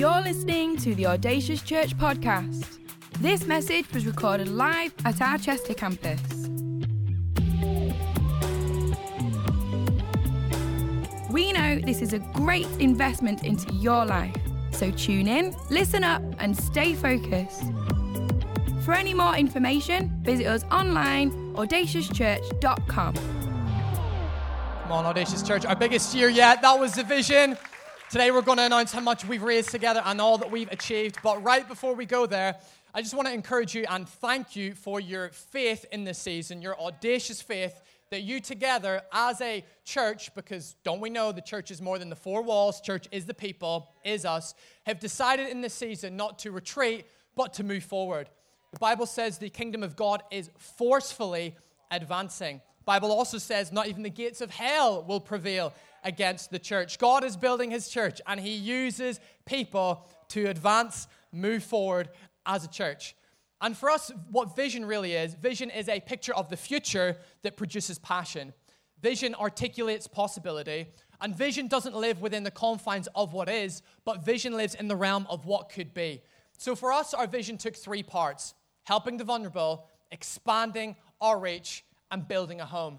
You're 0.00 0.22
listening 0.22 0.78
to 0.78 0.94
the 0.94 1.04
Audacious 1.04 1.60
Church 1.60 1.94
podcast. 1.94 2.78
This 3.18 3.44
message 3.46 3.84
was 3.92 4.06
recorded 4.06 4.48
live 4.48 4.94
at 5.04 5.20
our 5.20 5.36
Chester 5.36 5.74
campus. 5.74 6.18
We 11.30 11.52
know 11.52 11.80
this 11.80 12.00
is 12.00 12.14
a 12.14 12.18
great 12.32 12.66
investment 12.78 13.44
into 13.44 13.74
your 13.74 14.06
life, 14.06 14.34
so 14.70 14.90
tune 14.90 15.28
in, 15.28 15.54
listen 15.68 16.02
up, 16.02 16.22
and 16.38 16.56
stay 16.56 16.94
focused. 16.94 17.64
For 18.86 18.94
any 18.94 19.12
more 19.12 19.36
information, 19.36 20.18
visit 20.22 20.46
us 20.46 20.64
online, 20.70 21.30
audaciouschurch.com. 21.56 23.14
Come 24.82 24.92
on, 24.92 25.04
Audacious 25.04 25.42
Church, 25.42 25.66
our 25.66 25.76
biggest 25.76 26.14
year 26.14 26.30
yet. 26.30 26.62
That 26.62 26.80
was 26.80 26.94
the 26.94 27.04
vision. 27.04 27.58
Today 28.10 28.32
we're 28.32 28.42
going 28.42 28.58
to 28.58 28.64
announce 28.64 28.90
how 28.90 28.98
much 28.98 29.24
we've 29.24 29.44
raised 29.44 29.70
together 29.70 30.02
and 30.04 30.20
all 30.20 30.36
that 30.38 30.50
we've 30.50 30.70
achieved. 30.72 31.18
But 31.22 31.44
right 31.44 31.68
before 31.68 31.94
we 31.94 32.06
go 32.06 32.26
there, 32.26 32.56
I 32.92 33.02
just 33.02 33.14
want 33.14 33.28
to 33.28 33.32
encourage 33.32 33.72
you 33.72 33.84
and 33.88 34.08
thank 34.08 34.56
you 34.56 34.74
for 34.74 34.98
your 34.98 35.28
faith 35.28 35.86
in 35.92 36.02
this 36.02 36.18
season, 36.18 36.60
your 36.60 36.76
audacious 36.80 37.40
faith 37.40 37.80
that 38.10 38.22
you 38.22 38.40
together 38.40 39.02
as 39.12 39.40
a 39.40 39.64
church, 39.84 40.34
because 40.34 40.74
don't 40.82 41.00
we 41.00 41.08
know 41.08 41.30
the 41.30 41.40
church 41.40 41.70
is 41.70 41.80
more 41.80 42.00
than 42.00 42.10
the 42.10 42.16
four 42.16 42.42
walls, 42.42 42.80
church 42.80 43.06
is 43.12 43.26
the 43.26 43.34
people, 43.34 43.92
is 44.04 44.24
us, 44.24 44.54
have 44.86 44.98
decided 44.98 45.48
in 45.48 45.60
this 45.60 45.74
season 45.74 46.16
not 46.16 46.40
to 46.40 46.50
retreat, 46.50 47.06
but 47.36 47.54
to 47.54 47.62
move 47.62 47.84
forward. 47.84 48.28
The 48.72 48.80
Bible 48.80 49.06
says 49.06 49.38
the 49.38 49.50
kingdom 49.50 49.84
of 49.84 49.94
God 49.94 50.24
is 50.32 50.50
forcefully 50.58 51.54
advancing. 51.92 52.60
Bible 52.90 53.12
also 53.12 53.38
says 53.38 53.70
not 53.70 53.86
even 53.86 54.02
the 54.02 54.10
gates 54.10 54.40
of 54.40 54.50
hell 54.50 55.04
will 55.06 55.20
prevail 55.20 55.72
against 56.04 56.50
the 56.50 56.58
church. 56.58 56.98
God 56.98 57.24
is 57.24 57.36
building 57.36 57.70
his 57.70 57.88
church 57.88 58.20
and 58.26 58.40
he 58.40 58.54
uses 58.54 59.20
people 59.44 60.08
to 60.28 60.46
advance, 60.46 61.08
move 61.32 61.62
forward 61.62 62.08
as 62.46 62.64
a 62.64 62.68
church. 62.68 63.14
And 63.60 63.76
for 63.76 63.90
us, 63.90 64.10
what 64.30 64.56
vision 64.56 64.84
really 64.84 65.12
is 65.12 65.34
vision 65.34 65.70
is 65.70 65.88
a 65.88 66.00
picture 66.00 66.34
of 66.34 66.48
the 66.48 66.56
future 66.56 67.16
that 67.42 67.56
produces 67.56 67.98
passion. 67.98 68.52
Vision 69.02 69.34
articulates 69.34 70.06
possibility, 70.06 70.86
and 71.20 71.34
vision 71.34 71.68
doesn't 71.68 71.94
live 71.94 72.20
within 72.20 72.44
the 72.44 72.50
confines 72.50 73.08
of 73.14 73.32
what 73.32 73.48
is, 73.48 73.82
but 74.04 74.24
vision 74.24 74.54
lives 74.54 74.74
in 74.74 74.88
the 74.88 74.96
realm 74.96 75.26
of 75.30 75.46
what 75.46 75.70
could 75.70 75.94
be. 75.94 76.22
So 76.58 76.74
for 76.74 76.92
us, 76.92 77.14
our 77.14 77.26
vision 77.26 77.56
took 77.56 77.74
three 77.74 78.02
parts 78.02 78.54
helping 78.84 79.16
the 79.16 79.24
vulnerable, 79.24 79.86
expanding 80.10 80.96
our 81.20 81.38
reach, 81.38 81.84
and 82.10 82.26
building 82.26 82.60
a 82.60 82.66
home. 82.66 82.98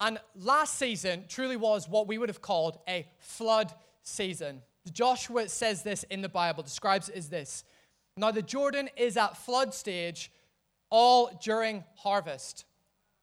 And 0.00 0.18
last 0.36 0.78
season 0.78 1.24
truly 1.28 1.56
was 1.56 1.88
what 1.88 2.06
we 2.06 2.18
would 2.18 2.28
have 2.28 2.42
called 2.42 2.78
a 2.88 3.06
flood 3.18 3.72
season. 4.02 4.62
Joshua 4.92 5.48
says 5.48 5.82
this 5.82 6.04
in 6.04 6.22
the 6.22 6.28
Bible, 6.28 6.62
describes 6.62 7.08
it 7.08 7.16
as 7.16 7.28
this 7.28 7.64
Now 8.16 8.30
the 8.30 8.42
Jordan 8.42 8.88
is 8.96 9.16
at 9.16 9.36
flood 9.36 9.74
stage 9.74 10.30
all 10.90 11.38
during 11.42 11.84
harvest. 11.96 12.64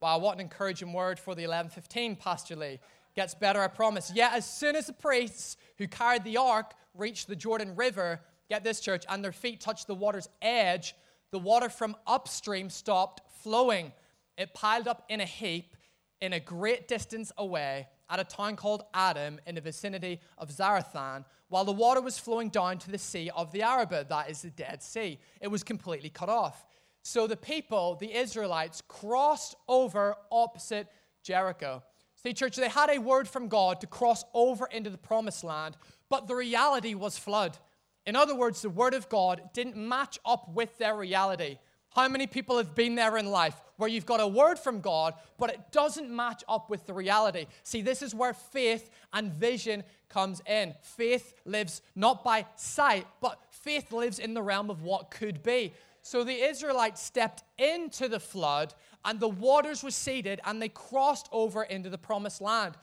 Wow, 0.01 0.19
what 0.19 0.35
an 0.35 0.41
encouraging 0.41 0.93
word 0.93 1.17
for 1.17 1.33
the 1.33 1.43
1115, 1.43 2.17
Pastor 2.17 2.55
Lee. 2.55 2.79
Gets 3.15 3.33
better, 3.33 3.61
I 3.61 3.67
promise. 3.67 4.11
Yet, 4.13 4.33
as 4.33 4.45
soon 4.45 4.75
as 4.75 4.87
the 4.87 4.93
priests 4.93 5.55
who 5.77 5.87
carried 5.87 6.25
the 6.25 6.37
ark 6.37 6.73
reached 6.93 7.27
the 7.27 7.35
Jordan 7.35 7.75
River, 7.75 8.19
get 8.49 8.63
this, 8.63 8.81
church, 8.81 9.05
and 9.09 9.23
their 9.23 9.31
feet 9.31 9.61
touched 9.61 9.87
the 9.87 9.95
water's 9.95 10.27
edge, 10.41 10.95
the 11.31 11.39
water 11.39 11.69
from 11.69 11.95
upstream 12.05 12.69
stopped 12.69 13.21
flowing. 13.41 13.93
It 14.37 14.53
piled 14.53 14.87
up 14.87 15.05
in 15.07 15.21
a 15.21 15.25
heap 15.25 15.75
in 16.21 16.33
a 16.33 16.39
great 16.39 16.87
distance 16.87 17.31
away 17.37 17.87
at 18.09 18.19
a 18.19 18.23
town 18.23 18.55
called 18.55 18.83
Adam 18.93 19.39
in 19.45 19.55
the 19.55 19.61
vicinity 19.61 20.19
of 20.37 20.49
Zarethan, 20.49 21.25
while 21.49 21.65
the 21.65 21.71
water 21.71 22.01
was 22.01 22.19
flowing 22.19 22.49
down 22.49 22.77
to 22.79 22.91
the 22.91 22.97
Sea 22.97 23.31
of 23.35 23.51
the 23.51 23.63
Arabah, 23.63 24.05
that 24.09 24.29
is 24.29 24.41
the 24.41 24.49
Dead 24.49 24.81
Sea. 24.81 25.19
It 25.41 25.47
was 25.47 25.63
completely 25.63 26.09
cut 26.09 26.29
off. 26.29 26.65
So 27.03 27.27
the 27.27 27.37
people, 27.37 27.95
the 27.95 28.15
Israelites, 28.15 28.81
crossed 28.87 29.55
over 29.67 30.15
opposite 30.31 30.87
Jericho. 31.23 31.83
See, 32.15 32.33
church, 32.33 32.55
they 32.55 32.69
had 32.69 32.89
a 32.89 32.97
word 32.99 33.27
from 33.27 33.47
God 33.47 33.81
to 33.81 33.87
cross 33.87 34.23
over 34.33 34.65
into 34.71 34.89
the 34.89 34.97
promised 34.97 35.43
land, 35.43 35.77
but 36.09 36.27
the 36.27 36.35
reality 36.35 36.95
was 36.95 37.17
flood. 37.17 37.57
In 38.05 38.15
other 38.15 38.35
words, 38.35 38.61
the 38.61 38.69
word 38.69 38.93
of 38.93 39.09
God 39.09 39.41
didn't 39.53 39.75
match 39.75 40.19
up 40.25 40.49
with 40.49 40.77
their 40.77 40.95
reality. 40.95 41.59
How 41.95 42.09
many 42.09 42.27
people 42.27 42.57
have 42.57 42.75
been 42.75 42.95
there 42.95 43.15
in 43.15 43.27
life 43.31 43.55
where 43.77 43.89
you've 43.89 44.05
got 44.05 44.19
a 44.19 44.27
word 44.27 44.59
from 44.59 44.81
God, 44.81 45.13
but 45.37 45.49
it 45.49 45.71
doesn't 45.71 46.13
match 46.13 46.43
up 46.49 46.69
with 46.69 46.85
the 46.85 46.93
reality? 46.93 47.47
See, 47.63 47.81
this 47.81 48.01
is 48.01 48.13
where 48.13 48.33
faith 48.33 48.89
and 49.13 49.31
vision 49.31 49.81
comes 50.09 50.41
in. 50.45 50.75
Faith 50.81 51.33
lives 51.45 51.81
not 51.95 52.21
by 52.21 52.47
sight, 52.57 53.07
but 53.21 53.39
faith 53.49 53.93
lives 53.93 54.19
in 54.19 54.33
the 54.33 54.41
realm 54.41 54.69
of 54.69 54.83
what 54.83 55.09
could 55.09 55.41
be. 55.41 55.73
So 56.01 56.25
the 56.25 56.33
Israelites 56.33 57.01
stepped 57.01 57.43
into 57.57 58.09
the 58.09 58.19
flood, 58.19 58.73
and 59.05 59.17
the 59.17 59.29
waters 59.29 59.81
receded, 59.81 60.41
and 60.43 60.61
they 60.61 60.69
crossed 60.69 61.29
over 61.31 61.63
into 61.63 61.89
the 61.89 61.97
promised 61.97 62.41
land. 62.41 62.75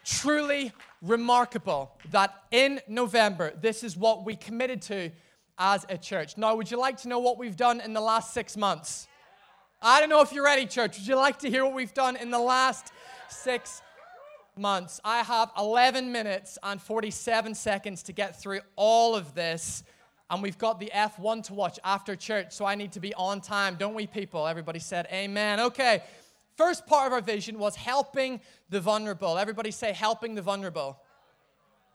Truly 0.04 0.72
remarkable 1.02 1.92
that 2.12 2.44
in 2.52 2.80
November, 2.88 3.54
this 3.60 3.84
is 3.84 3.98
what 3.98 4.24
we 4.26 4.36
committed 4.36 4.82
to 4.84 5.12
as 5.58 5.86
a 5.90 5.98
church. 5.98 6.38
Now, 6.38 6.56
would 6.56 6.70
you 6.70 6.78
like 6.78 6.98
to 7.02 7.08
know 7.08 7.20
what 7.20 7.38
we've 7.38 7.56
done 7.56 7.80
in 7.80 7.94
the 7.94 8.02
last 8.02 8.34
six 8.34 8.58
months? 8.58 9.08
I 9.82 10.00
don't 10.00 10.10
know 10.10 10.22
if 10.22 10.32
you're 10.32 10.44
ready, 10.44 10.66
church. 10.66 10.98
Would 10.98 11.08
you 11.08 11.16
like 11.16 11.40
to 11.40 11.50
hear 11.50 11.64
what 11.64 11.74
we've 11.74 11.94
done 11.94 12.16
in 12.16 12.32
the 12.32 12.40
last 12.40 12.92
six 13.30 13.82
months? 14.58 15.00
I 15.04 15.24
have 15.24 15.52
11 15.58 16.12
minutes 16.12 16.58
and 16.64 16.82
47 16.82 17.56
seconds 17.56 18.04
to 18.04 18.14
get 18.14 18.40
through 18.40 18.62
all 18.76 19.16
of 19.16 19.36
this. 19.36 19.84
And 20.30 20.42
we've 20.42 20.58
got 20.58 20.80
the 20.80 20.92
F1 20.94 21.44
to 21.46 21.54
watch 21.54 21.80
after 21.84 22.16
church, 22.16 22.52
so 22.52 22.66
I 22.66 22.74
need 22.74 22.92
to 22.94 23.00
be 23.00 23.14
on 23.14 23.42
time, 23.42 23.76
don't 23.76 23.94
we, 23.94 24.08
people? 24.08 24.48
Everybody 24.48 24.80
said 24.80 25.08
amen. 25.12 25.60
Okay, 25.60 26.02
First 26.56 26.88
part 26.88 27.08
of 27.08 27.14
our 27.14 27.22
vision 27.22 27.60
was 27.60 27.76
helping 27.76 28.40
the 28.70 28.80
vulnerable. 28.80 29.38
Everybody 29.38 29.72
say, 29.72 29.92
helping 29.92 30.36
the 30.36 30.42
vulnerable. 30.42 30.98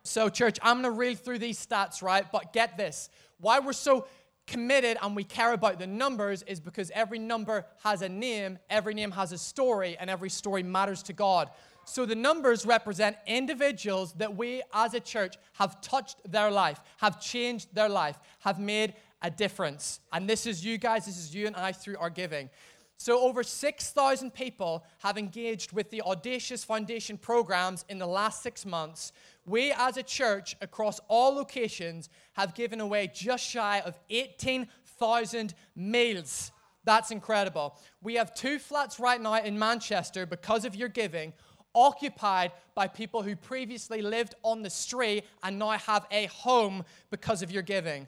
So, 0.03 0.29
church, 0.29 0.59
I'm 0.63 0.81
going 0.81 0.93
to 0.93 0.99
read 0.99 1.19
through 1.19 1.39
these 1.39 1.65
stats, 1.65 2.03
right? 2.03 2.25
But 2.31 2.53
get 2.53 2.77
this. 2.77 3.11
Why 3.39 3.59
we're 3.59 3.73
so 3.73 4.07
committed 4.47 4.99
and 5.01 5.15
we 5.15 5.25
care 5.25 5.53
about 5.53 5.79
the 5.79 5.87
numbers 5.87 6.43
is 6.43 6.59
because 6.59 6.91
every 6.95 7.19
number 7.19 7.67
has 7.85 8.03
a 8.03 8.09
name, 8.09 8.59
every 8.69 8.95
name 8.95 9.13
has 9.13 9.33
a 9.33 9.39
story, 9.39 9.97
and 10.01 10.11
every 10.11 10.31
story 10.31 10.63
matters 10.63 11.03
to 11.05 11.13
God. 11.13 11.51
So 11.85 12.07
the 12.07 12.15
numbers 12.15 12.67
represent 12.67 13.17
individuals 13.27 14.13
that 14.15 14.37
we 14.37 14.63
as 14.73 14.95
a 14.95 15.01
church 15.01 15.37
have 15.55 15.81
touched 15.81 16.19
their 16.31 16.51
life, 16.51 16.81
have 16.99 17.21
changed 17.21 17.75
their 17.75 17.89
life, 17.89 18.19
have 18.41 18.59
made 18.59 18.95
a 19.23 19.31
difference. 19.31 20.01
And 20.13 20.29
this 20.29 20.47
is 20.47 20.65
you 20.65 20.79
guys, 20.79 21.07
this 21.07 21.19
is 21.19 21.35
you 21.35 21.47
and 21.47 21.57
I 21.57 21.73
through 21.73 21.97
our 21.99 22.11
giving. 22.11 22.51
So, 22.97 23.19
over 23.21 23.43
6,000 23.43 24.35
people 24.35 24.85
have 24.99 25.17
engaged 25.17 25.73
with 25.73 25.89
the 25.89 26.03
Audacious 26.03 26.65
Foundation 26.65 27.17
programs 27.17 27.87
in 27.89 27.99
the 27.99 28.07
last 28.07 28.43
six 28.43 28.67
months. 28.67 29.13
We, 29.51 29.73
as 29.73 29.97
a 29.97 30.05
church, 30.05 30.57
across 30.61 31.01
all 31.09 31.35
locations, 31.35 32.09
have 32.35 32.55
given 32.55 32.81
away 32.81 33.11
just 33.13 33.43
shy 33.45 33.81
of 33.85 33.99
18,000 34.09 35.55
meals. 35.75 36.53
That's 36.85 37.11
incredible. 37.11 37.77
We 38.01 38.15
have 38.15 38.33
two 38.33 38.61
flats 38.61 39.01
right 39.01 39.21
now 39.21 39.43
in 39.43 39.59
Manchester 39.59 40.25
because 40.25 40.65
of 40.65 40.77
your 40.77 40.89
giving. 40.89 41.33
occupied 41.75 42.53
by 42.77 42.87
people 42.87 43.23
who 43.23 43.35
previously 43.35 44.03
lived 44.03 44.37
on 44.45 44.63
the 44.63 44.71
street 44.71 45.25
and 45.43 45.59
now 45.59 45.71
have 45.71 46.07
a 46.13 46.27
home 46.27 46.85
because 47.11 47.43
of 47.43 47.51
your 47.51 47.63
giving. 47.63 48.07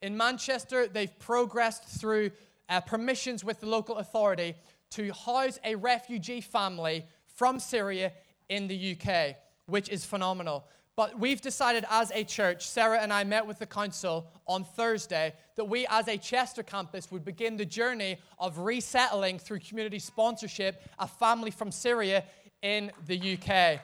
In 0.00 0.16
Manchester, 0.16 0.86
they've 0.86 1.18
progressed 1.18 1.84
through 1.84 2.30
uh, 2.68 2.80
permissions 2.80 3.42
with 3.42 3.58
the 3.58 3.66
local 3.66 3.96
authority 3.96 4.54
to 4.90 5.12
house 5.12 5.58
a 5.64 5.74
refugee 5.74 6.40
family 6.40 7.04
from 7.26 7.58
Syria 7.58 8.12
in 8.48 8.68
the 8.68 8.96
UK, 8.96 9.36
which 9.66 9.88
is 9.88 10.04
phenomenal. 10.04 10.64
But 10.96 11.18
we've 11.18 11.40
decided 11.40 11.84
as 11.90 12.12
a 12.14 12.22
church, 12.22 12.66
Sarah 12.68 13.00
and 13.00 13.12
I 13.12 13.24
met 13.24 13.44
with 13.46 13.58
the 13.58 13.66
council 13.66 14.28
on 14.46 14.62
Thursday, 14.62 15.34
that 15.56 15.64
we 15.64 15.86
as 15.88 16.06
a 16.06 16.16
Chester 16.16 16.62
campus 16.62 17.10
would 17.10 17.24
begin 17.24 17.56
the 17.56 17.64
journey 17.64 18.18
of 18.38 18.58
resettling 18.58 19.40
through 19.40 19.58
community 19.58 19.98
sponsorship 19.98 20.80
a 21.00 21.08
family 21.08 21.50
from 21.50 21.72
Syria 21.72 22.24
in 22.62 22.92
the 23.06 23.36
UK. 23.36 23.80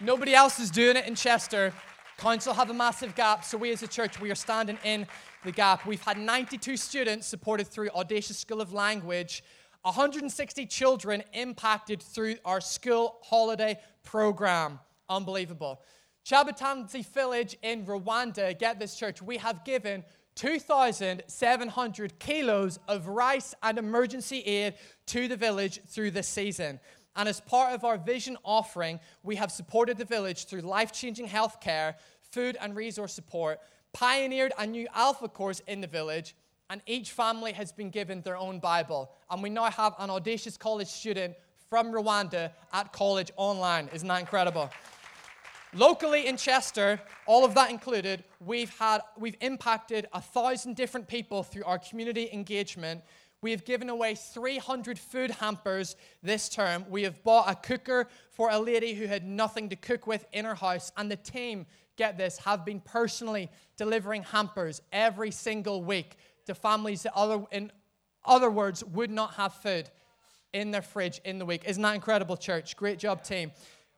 Nobody 0.00 0.34
else 0.34 0.58
is 0.58 0.70
doing 0.70 0.96
it 0.96 1.06
in 1.06 1.14
Chester. 1.14 1.72
Council 2.18 2.52
have 2.52 2.68
a 2.68 2.74
massive 2.74 3.14
gap, 3.14 3.42
so 3.44 3.56
we 3.56 3.72
as 3.72 3.82
a 3.82 3.88
church, 3.88 4.20
we 4.20 4.30
are 4.30 4.36
standing 4.36 4.78
in 4.84 5.06
the 5.44 5.52
gap. 5.52 5.86
We've 5.86 6.02
had 6.02 6.18
92 6.18 6.76
students 6.76 7.26
supported 7.26 7.68
through 7.68 7.88
Audacious 7.90 8.38
School 8.38 8.60
of 8.60 8.72
Language, 8.72 9.42
160 9.82 10.66
children 10.66 11.22
impacted 11.32 12.02
through 12.02 12.36
our 12.44 12.60
school 12.60 13.18
holiday 13.22 13.78
program. 14.02 14.78
Unbelievable. 15.08 15.80
Chabatanzi 16.24 17.04
village 17.06 17.56
in 17.62 17.84
Rwanda, 17.84 18.58
get 18.58 18.78
this 18.78 18.96
church, 18.96 19.20
we 19.20 19.36
have 19.36 19.62
given 19.64 20.04
2,700 20.36 22.18
kilos 22.18 22.78
of 22.88 23.08
rice 23.08 23.54
and 23.62 23.78
emergency 23.78 24.40
aid 24.40 24.74
to 25.06 25.28
the 25.28 25.36
village 25.36 25.80
through 25.86 26.10
this 26.10 26.26
season. 26.26 26.80
And 27.14 27.28
as 27.28 27.40
part 27.42 27.74
of 27.74 27.84
our 27.84 27.98
vision 27.98 28.38
offering, 28.42 29.00
we 29.22 29.36
have 29.36 29.52
supported 29.52 29.98
the 29.98 30.06
village 30.06 30.46
through 30.46 30.62
life 30.62 30.92
changing 30.92 31.28
healthcare, 31.28 31.94
food 32.30 32.56
and 32.60 32.74
resource 32.74 33.12
support, 33.12 33.60
pioneered 33.92 34.52
a 34.58 34.66
new 34.66 34.88
Alpha 34.94 35.28
course 35.28 35.60
in 35.68 35.82
the 35.82 35.86
village, 35.86 36.34
and 36.70 36.80
each 36.86 37.12
family 37.12 37.52
has 37.52 37.70
been 37.70 37.90
given 37.90 38.22
their 38.22 38.36
own 38.36 38.58
Bible. 38.58 39.12
And 39.30 39.42
we 39.42 39.50
now 39.50 39.70
have 39.70 39.94
an 39.98 40.08
audacious 40.08 40.56
college 40.56 40.88
student 40.88 41.34
from 41.68 41.92
Rwanda 41.92 42.50
at 42.72 42.92
college 42.92 43.30
online. 43.36 43.88
Isn't 43.92 44.08
that 44.08 44.20
incredible? 44.20 44.70
Locally 45.74 46.28
in 46.28 46.36
Chester, 46.36 47.00
all 47.26 47.44
of 47.44 47.56
that 47.56 47.68
included, 47.68 48.22
we've 48.38 48.70
had 48.78 49.00
we've 49.18 49.36
impacted 49.40 50.06
a 50.12 50.20
thousand 50.20 50.76
different 50.76 51.08
people 51.08 51.42
through 51.42 51.64
our 51.64 51.80
community 51.80 52.28
engagement. 52.32 53.02
We 53.42 53.50
have 53.50 53.64
given 53.64 53.90
away 53.90 54.14
300 54.14 54.96
food 54.96 55.32
hampers 55.32 55.96
this 56.22 56.48
term. 56.48 56.84
We 56.88 57.02
have 57.02 57.24
bought 57.24 57.50
a 57.50 57.56
cooker 57.56 58.06
for 58.30 58.50
a 58.50 58.58
lady 58.58 58.94
who 58.94 59.06
had 59.06 59.26
nothing 59.26 59.68
to 59.70 59.76
cook 59.76 60.06
with 60.06 60.24
in 60.32 60.44
her 60.44 60.54
house, 60.54 60.92
and 60.96 61.10
the 61.10 61.16
team, 61.16 61.66
get 61.96 62.16
this, 62.16 62.38
have 62.38 62.64
been 62.64 62.78
personally 62.78 63.50
delivering 63.76 64.22
hampers 64.22 64.80
every 64.92 65.32
single 65.32 65.82
week 65.82 66.16
to 66.46 66.54
families 66.54 67.02
that 67.02 67.14
other 67.16 67.42
in 67.50 67.72
other 68.24 68.48
words 68.48 68.84
would 68.84 69.10
not 69.10 69.34
have 69.34 69.52
food 69.52 69.90
in 70.52 70.70
their 70.70 70.82
fridge 70.82 71.20
in 71.24 71.40
the 71.40 71.44
week. 71.44 71.64
Isn't 71.66 71.82
that 71.82 71.96
incredible, 71.96 72.36
church? 72.36 72.76
Great 72.76 73.00
job, 73.00 73.24
team. 73.24 73.50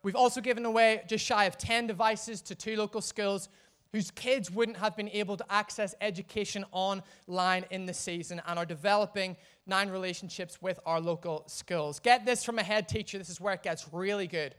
We've 0.06 0.14
also 0.14 0.40
given 0.40 0.64
away 0.64 1.02
just 1.08 1.24
shy 1.26 1.46
of 1.46 1.58
10 1.58 1.88
devices 1.88 2.40
to 2.42 2.54
two 2.54 2.76
local 2.76 3.00
schools 3.00 3.48
whose 3.92 4.12
kids 4.12 4.52
wouldn't 4.52 4.76
have 4.76 4.96
been 4.96 5.08
able 5.08 5.36
to 5.36 5.44
access 5.52 5.96
education 6.00 6.64
online 6.70 7.64
in 7.72 7.86
the 7.86 7.92
season 7.92 8.40
and 8.46 8.56
are 8.56 8.64
developing 8.64 9.36
nine 9.66 9.90
relationships 9.90 10.62
with 10.62 10.78
our 10.86 11.00
local 11.00 11.42
schools. 11.48 11.98
Get 11.98 12.24
this 12.24 12.44
from 12.44 12.60
a 12.60 12.62
head 12.62 12.88
teacher. 12.88 13.18
This 13.18 13.30
is 13.30 13.40
where 13.40 13.54
it 13.54 13.64
gets 13.64 13.92
really 13.92 14.28
good. 14.28 14.54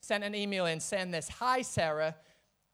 Sent 0.00 0.24
an 0.24 0.34
email 0.34 0.66
in 0.66 0.80
saying 0.80 1.12
this 1.12 1.28
Hi, 1.28 1.62
Sarah. 1.62 2.16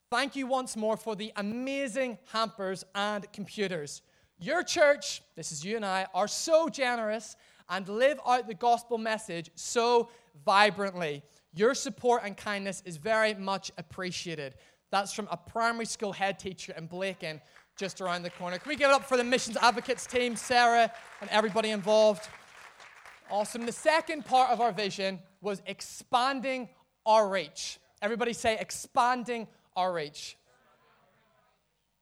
Thank 0.09 0.35
you 0.35 0.47
once 0.47 0.75
more 0.75 0.97
for 0.97 1.15
the 1.15 1.31
amazing 1.35 2.17
hampers 2.33 2.83
and 2.95 3.31
computers. 3.33 4.01
Your 4.39 4.63
church, 4.63 5.21
this 5.35 5.51
is 5.51 5.63
you 5.63 5.75
and 5.75 5.85
I, 5.85 6.07
are 6.15 6.27
so 6.27 6.69
generous 6.69 7.35
and 7.69 7.87
live 7.87 8.19
out 8.25 8.47
the 8.47 8.53
gospel 8.53 8.97
message 8.97 9.49
so 9.55 10.09
vibrantly. 10.45 11.23
Your 11.53 11.73
support 11.73 12.21
and 12.25 12.35
kindness 12.35 12.83
is 12.85 12.97
very 12.97 13.33
much 13.33 13.71
appreciated. 13.77 14.55
That's 14.91 15.13
from 15.13 15.27
a 15.31 15.37
primary 15.37 15.85
school 15.85 16.13
head 16.13 16.39
teacher 16.39 16.73
in 16.77 16.87
Blacon, 16.87 17.41
just 17.77 18.01
around 18.01 18.23
the 18.23 18.29
corner. 18.29 18.57
Can 18.57 18.69
we 18.69 18.75
give 18.75 18.89
it 18.89 18.93
up 18.93 19.05
for 19.05 19.17
the 19.17 19.23
Missions 19.23 19.57
Advocates 19.57 20.05
team, 20.05 20.35
Sarah, 20.35 20.91
and 21.21 21.29
everybody 21.29 21.71
involved? 21.71 22.27
Awesome. 23.29 23.65
The 23.65 23.71
second 23.71 24.25
part 24.25 24.51
of 24.51 24.61
our 24.61 24.71
vision 24.71 25.19
was 25.41 25.61
expanding 25.65 26.69
our 27.05 27.27
reach. 27.27 27.79
Everybody 28.01 28.33
say, 28.33 28.57
expanding 28.59 29.47
our 29.75 29.91
reach. 29.91 30.37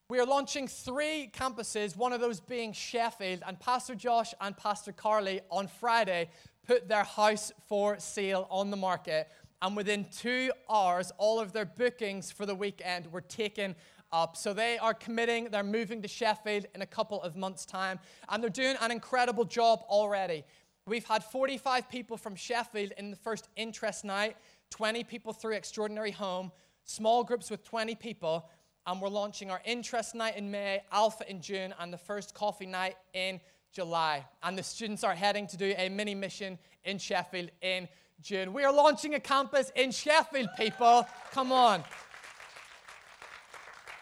We 0.09 0.19
are 0.19 0.25
launching 0.25 0.67
three 0.67 1.31
campuses, 1.33 1.95
one 1.95 2.13
of 2.13 2.21
those 2.21 2.39
being 2.39 2.73
Sheffield, 2.73 3.41
and 3.47 3.59
Pastor 3.59 3.95
Josh 3.95 4.33
and 4.41 4.55
Pastor 4.55 4.91
Carly 4.91 5.41
on 5.49 5.67
Friday 5.67 6.29
put 6.67 6.87
their 6.87 7.03
house 7.03 7.51
for 7.67 7.99
sale 7.99 8.47
on 8.49 8.69
the 8.69 8.77
market 8.77 9.29
and 9.63 9.77
within 9.77 10.05
two 10.11 10.51
hours, 10.69 11.13
all 11.17 11.39
of 11.39 11.53
their 11.53 11.65
bookings 11.65 12.29
for 12.29 12.45
the 12.45 12.53
weekend 12.53 13.09
were 13.13 13.21
taken 13.21 13.75
up. 14.11 14.35
So 14.35 14.53
they 14.53 14.77
are 14.77 14.93
committing, 14.93 15.45
they're 15.51 15.63
moving 15.63 16.01
to 16.01 16.07
Sheffield 16.09 16.65
in 16.75 16.81
a 16.81 16.85
couple 16.85 17.21
of 17.21 17.37
months' 17.37 17.65
time, 17.65 17.97
and 18.27 18.43
they're 18.43 18.49
doing 18.49 18.75
an 18.81 18.91
incredible 18.91 19.45
job 19.45 19.83
already. 19.87 20.43
We've 20.85 21.05
had 21.05 21.23
45 21.23 21.87
people 21.87 22.17
from 22.17 22.35
Sheffield 22.35 22.91
in 22.97 23.09
the 23.09 23.15
first 23.15 23.47
interest 23.55 24.03
night, 24.03 24.35
20 24.71 25.05
people 25.05 25.31
through 25.31 25.53
Extraordinary 25.53 26.11
Home, 26.11 26.51
small 26.83 27.23
groups 27.23 27.49
with 27.49 27.63
20 27.63 27.95
people, 27.95 28.49
and 28.85 29.01
we're 29.01 29.09
launching 29.09 29.49
our 29.49 29.61
interest 29.65 30.15
night 30.15 30.37
in 30.37 30.51
May, 30.51 30.81
Alpha 30.91 31.29
in 31.29 31.41
June, 31.41 31.73
and 31.79 31.93
the 31.93 31.97
first 31.97 32.33
coffee 32.33 32.65
night 32.65 32.95
in 33.13 33.39
July. 33.71 34.25
And 34.41 34.57
the 34.57 34.63
students 34.63 35.03
are 35.03 35.15
heading 35.15 35.47
to 35.47 35.57
do 35.57 35.73
a 35.77 35.89
mini 35.89 36.15
mission 36.15 36.59
in 36.83 36.97
Sheffield 36.97 37.49
in 37.61 37.87
June. 38.21 38.53
We 38.53 38.63
are 38.63 38.73
launching 38.73 39.15
a 39.15 39.19
campus 39.19 39.71
in 39.75 39.91
Sheffield, 39.91 40.49
people. 40.57 41.07
Come 41.31 41.51
on. 41.51 41.83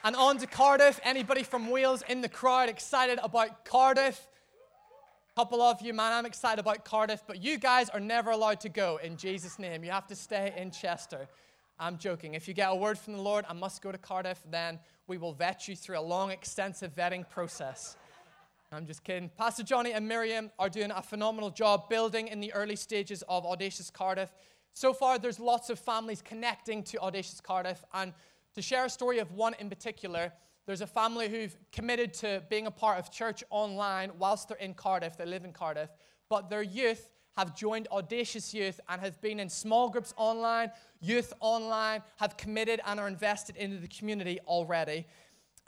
And 0.04 0.16
on 0.16 0.38
to 0.40 0.48
Cardiff. 0.48 1.00
Anybody 1.04 1.44
from 1.44 1.70
Wales 1.70 2.04
in 2.10 2.22
the 2.22 2.30
crowd 2.30 2.70
excited 2.70 3.20
about 3.22 3.66
Cardiff? 3.66 4.28
Couple 5.36 5.62
of 5.62 5.82
you, 5.82 5.94
man, 5.94 6.12
I'm 6.12 6.26
excited 6.26 6.60
about 6.60 6.84
Cardiff, 6.84 7.24
but 7.26 7.42
you 7.42 7.58
guys 7.58 7.90
are 7.90 8.02
never 8.02 8.32
allowed 8.32 8.60
to 8.62 8.70
go 8.70 9.00
in 9.02 9.16
Jesus' 9.16 9.58
name. 9.58 9.82
You 9.84 9.92
have 9.92 10.08
to 10.08 10.16
stay 10.16 10.54
in 10.58 10.72
Chester. 10.72 11.30
I'm 11.82 11.98
joking. 11.98 12.36
If 12.36 12.48
you 12.48 12.54
get 12.54 12.70
a 12.70 12.76
word 12.76 13.00
from 13.00 13.14
the 13.14 13.22
Lord, 13.22 13.44
I 13.50 13.54
must 13.54 13.82
go 13.82 13.92
to 13.92 13.98
Cardiff, 13.98 14.40
then 14.52 14.78
we 15.08 15.18
will 15.18 15.34
vet 15.34 15.68
you 15.68 15.76
through 15.76 15.98
a 15.98 16.02
long, 16.02 16.30
extensive 16.30 16.96
vetting 16.96 17.28
process. 17.28 17.98
I'm 18.72 18.86
just 18.86 19.04
kidding. 19.04 19.32
Pastor 19.36 19.64
Johnny 19.64 19.92
and 19.94 20.08
Miriam 20.08 20.52
are 20.60 20.70
doing 20.70 20.92
a 20.92 21.02
phenomenal 21.02 21.50
job 21.50 21.90
building 21.90 22.28
in 22.28 22.40
the 22.40 22.54
early 22.54 22.76
stages 22.76 23.24
of 23.28 23.48
Audacious 23.48 23.90
Cardiff. 23.90 24.32
So 24.74 24.94
far, 24.94 25.18
there's 25.18 25.40
lots 25.40 25.72
of 25.72 25.80
families 25.80 26.22
connecting 26.22 26.84
to 26.84 27.00
Audacious 27.00 27.42
Cardiff. 27.42 27.84
And 27.96 28.14
to 28.54 28.62
share 28.62 28.86
a 28.86 28.90
story 28.90 29.18
of 29.18 29.32
one 29.32 29.56
in 29.58 29.68
particular, 29.68 30.32
there's 30.68 30.82
a 30.82 30.88
family 30.88 31.30
who've 31.30 31.58
committed 31.72 32.14
to 32.14 32.44
being 32.48 32.68
a 32.68 32.72
part 32.72 33.00
of 33.00 33.10
church 33.10 33.44
online 33.50 34.12
whilst 34.20 34.50
they're 34.50 34.58
in 34.58 34.76
Cardiff. 34.76 35.18
They 35.18 35.26
live 35.26 35.46
in 35.46 35.52
Cardiff. 35.52 35.90
But 36.30 36.52
their 36.52 36.62
youth 36.62 37.10
have 37.42 37.56
joined 37.56 37.88
Audacious 37.92 38.54
Youth 38.54 38.80
and 38.88 39.02
have 39.02 39.20
been 39.20 39.40
in 39.40 39.50
small 39.50 39.90
groups 39.90 40.14
online, 40.16 40.70
youth 41.00 41.34
online, 41.40 42.04
have 42.18 42.38
committed 42.38 42.80
and 42.86 43.00
are 43.00 43.08
invested 43.08 43.58
into 43.58 43.78
the 43.78 43.88
community 43.88 44.40
already. 44.46 45.08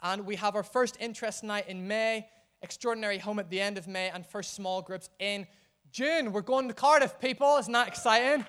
And 0.00 0.24
we 0.24 0.36
have 0.36 0.54
our 0.54 0.62
first 0.62 0.96
interest 1.00 1.42
night 1.42 1.68
in 1.68 1.88
May 1.88 2.28
extraordinary 2.62 3.18
home 3.18 3.40
at 3.40 3.50
the 3.50 3.60
end 3.60 3.76
of 3.76 3.88
May 3.88 4.08
and 4.08 4.24
first 4.24 4.54
small 4.54 4.82
groups 4.82 5.10
in 5.18 5.48
June. 5.90 6.32
We're 6.32 6.42
going 6.42 6.68
to 6.68 6.74
Cardiff, 6.74 7.18
people. 7.18 7.56
Isn't 7.56 7.72
that 7.72 7.88
exciting? 7.88 8.46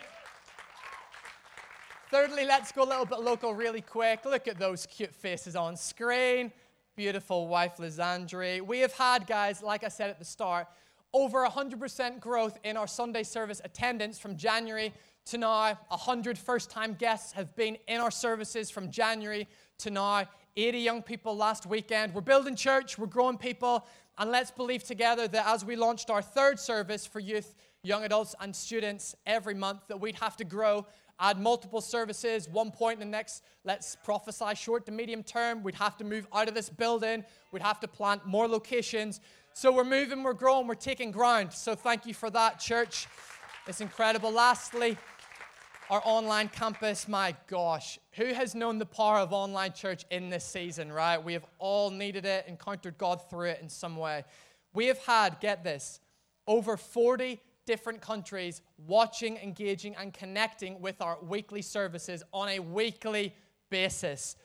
Thirdly, 2.11 2.45
let's 2.45 2.71
go 2.71 2.83
a 2.83 2.85
little 2.85 3.07
bit 3.07 3.21
local 3.21 3.55
really 3.55 3.81
quick. 3.81 4.23
Look 4.23 4.47
at 4.47 4.59
those 4.59 4.85
cute 4.85 5.15
faces 5.15 5.55
on 5.55 5.77
screen. 5.77 6.51
Beautiful 6.95 7.47
wife, 7.47 7.77
Lizandre. 7.77 8.61
We 8.61 8.81
have 8.81 8.93
had, 8.93 9.25
guys, 9.25 9.63
like 9.63 9.83
I 9.83 9.87
said 9.87 10.11
at 10.11 10.19
the 10.19 10.25
start, 10.25 10.67
over 11.15 11.47
100% 11.47 12.19
growth 12.19 12.59
in 12.65 12.75
our 12.75 12.85
Sunday 12.85 13.23
service 13.23 13.61
attendance 13.63 14.19
from 14.19 14.35
January 14.35 14.93
to 15.23 15.37
now. 15.37 15.79
100 15.87 16.37
first 16.37 16.69
time 16.69 16.93
guests 16.93 17.31
have 17.31 17.55
been 17.55 17.77
in 17.87 18.01
our 18.01 18.11
services 18.11 18.69
from 18.69 18.91
January 18.91 19.47
to 19.77 19.89
now. 19.89 20.25
80 20.57 20.77
young 20.79 21.01
people 21.01 21.35
last 21.35 21.65
weekend. 21.65 22.13
We're 22.13 22.19
building 22.19 22.55
church, 22.55 22.97
we're 22.97 23.07
growing 23.07 23.37
people, 23.37 23.85
and 24.17 24.29
let's 24.29 24.51
believe 24.51 24.83
together 24.83 25.25
that 25.29 25.47
as 25.47 25.63
we 25.63 25.77
launched 25.77 26.09
our 26.09 26.21
third 26.21 26.59
service 26.59 27.05
for 27.05 27.21
youth, 27.21 27.55
young 27.81 28.03
adults, 28.03 28.35
and 28.41 28.53
students 28.53 29.15
every 29.25 29.53
month, 29.53 29.87
that 29.87 29.99
we'd 29.99 30.15
have 30.15 30.35
to 30.37 30.43
grow, 30.43 30.85
add 31.19 31.39
multiple 31.39 31.81
services. 31.81 32.49
One 32.49 32.71
point 32.71 33.01
in 33.01 33.07
the 33.07 33.11
next, 33.11 33.43
let's 33.63 33.95
prophesy 34.03 34.53
short 34.55 34.85
to 34.85 34.91
medium 34.91 35.23
term, 35.23 35.63
we'd 35.63 35.75
have 35.75 35.95
to 35.97 36.03
move 36.03 36.27
out 36.33 36.49
of 36.49 36.55
this 36.55 36.69
building, 36.69 37.23
we'd 37.53 37.61
have 37.61 37.79
to 37.81 37.87
plant 37.87 38.25
more 38.25 38.47
locations. 38.47 39.21
So 39.57 39.71
we're 39.71 39.85
moving, 39.85 40.21
we're 40.21 40.33
growing, 40.33 40.67
we're 40.67 40.75
taking 40.75 41.11
ground. 41.11 41.53
So 41.53 41.75
thank 41.75 42.05
you 42.05 42.13
for 42.13 42.29
that, 42.29 42.59
church. 42.59 43.07
It's 43.67 43.79
incredible. 43.79 44.29
Lastly, 44.29 44.97
our 45.89 46.01
online 46.03 46.49
campus, 46.49 47.07
my 47.07 47.33
gosh, 47.47 47.97
who 48.17 48.33
has 48.33 48.53
known 48.53 48.79
the 48.79 48.85
power 48.85 49.19
of 49.19 49.31
online 49.31 49.71
church 49.71 50.03
in 50.11 50.29
this 50.29 50.43
season, 50.43 50.91
right? 50.91 51.23
We 51.23 51.31
have 51.31 51.45
all 51.57 51.89
needed 51.89 52.25
it, 52.25 52.43
encountered 52.49 52.97
God 52.97 53.21
through 53.29 53.51
it 53.51 53.59
in 53.61 53.69
some 53.69 53.95
way. 53.95 54.25
We 54.73 54.87
have 54.87 54.97
had, 55.05 55.39
get 55.39 55.63
this, 55.63 56.01
over 56.47 56.75
40 56.75 57.39
different 57.65 58.01
countries 58.01 58.61
watching, 58.85 59.37
engaging, 59.37 59.95
and 59.95 60.13
connecting 60.13 60.81
with 60.81 61.01
our 61.01 61.17
weekly 61.23 61.61
services 61.61 62.23
on 62.33 62.49
a 62.49 62.59
weekly 62.59 63.33
basis. 63.69 64.35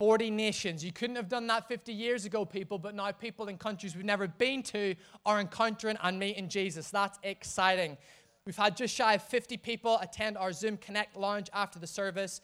40 0.00 0.30
nations. 0.30 0.82
You 0.82 0.92
couldn't 0.92 1.16
have 1.16 1.28
done 1.28 1.46
that 1.48 1.68
50 1.68 1.92
years 1.92 2.24
ago, 2.24 2.46
people, 2.46 2.78
but 2.78 2.94
now 2.94 3.12
people 3.12 3.48
in 3.48 3.58
countries 3.58 3.94
we've 3.94 4.02
never 4.02 4.26
been 4.26 4.62
to 4.62 4.94
are 5.26 5.38
encountering 5.40 5.98
and 6.02 6.18
meeting 6.18 6.48
Jesus. 6.48 6.88
That's 6.88 7.18
exciting. 7.22 7.98
We've 8.46 8.56
had 8.56 8.78
just 8.78 8.94
shy 8.94 9.12
of 9.12 9.22
50 9.22 9.58
people 9.58 9.98
attend 10.00 10.38
our 10.38 10.52
Zoom 10.52 10.78
Connect 10.78 11.18
lounge 11.18 11.50
after 11.52 11.78
the 11.78 11.86
service. 11.86 12.40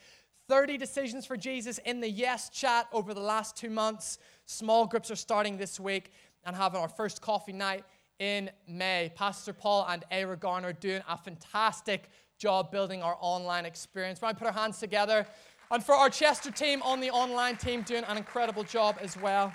30 0.51 0.77
decisions 0.77 1.25
for 1.25 1.35
Jesus 1.35 1.79
in 1.87 2.03
the 2.03 2.11
Yes 2.11 2.51
chat 2.51 2.89
over 2.93 3.15
the 3.15 3.21
last 3.21 3.57
two 3.57 3.71
months. 3.71 4.19
Small 4.45 4.87
groups 4.87 5.11
are 5.11 5.17
starting 5.17 5.57
this 5.57 5.81
week 5.81 6.13
and 6.45 6.55
having 6.55 6.79
our 6.79 6.91
first 6.91 7.23
coffee 7.23 7.55
night 7.55 7.85
in 8.19 8.51
May. 8.69 9.11
Pastor 9.15 9.55
Paul 9.55 9.87
and 9.89 10.05
Ara 10.11 10.37
Garner 10.37 10.75
doing 10.75 11.01
a 11.09 11.17
fantastic 11.17 12.11
job 12.37 12.71
building 12.71 13.03
our 13.03 13.17
online 13.21 13.65
experience. 13.65 14.21
Why 14.21 14.35
put 14.35 14.47
our 14.47 14.53
hands 14.53 14.79
together? 14.79 15.27
And 15.71 15.83
for 15.83 15.97
our 15.97 16.09
Chester 16.09 16.53
team 16.53 16.81
on 16.83 17.01
the 17.01 17.11
online 17.11 17.57
team, 17.57 17.83
doing 17.83 18.05
an 18.05 18.17
incredible 18.17 18.63
job 18.63 18.99
as 19.01 19.17
well. 19.17 19.53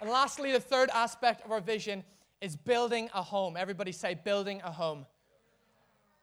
And 0.00 0.10
lastly, 0.10 0.50
the 0.50 0.58
third 0.58 0.90
aspect 0.90 1.44
of 1.44 1.52
our 1.52 1.60
vision 1.60 2.02
is 2.40 2.56
building 2.56 3.08
a 3.14 3.22
home. 3.22 3.56
Everybody 3.56 3.92
say, 3.92 4.14
building 4.14 4.60
a 4.64 4.72
home. 4.72 5.06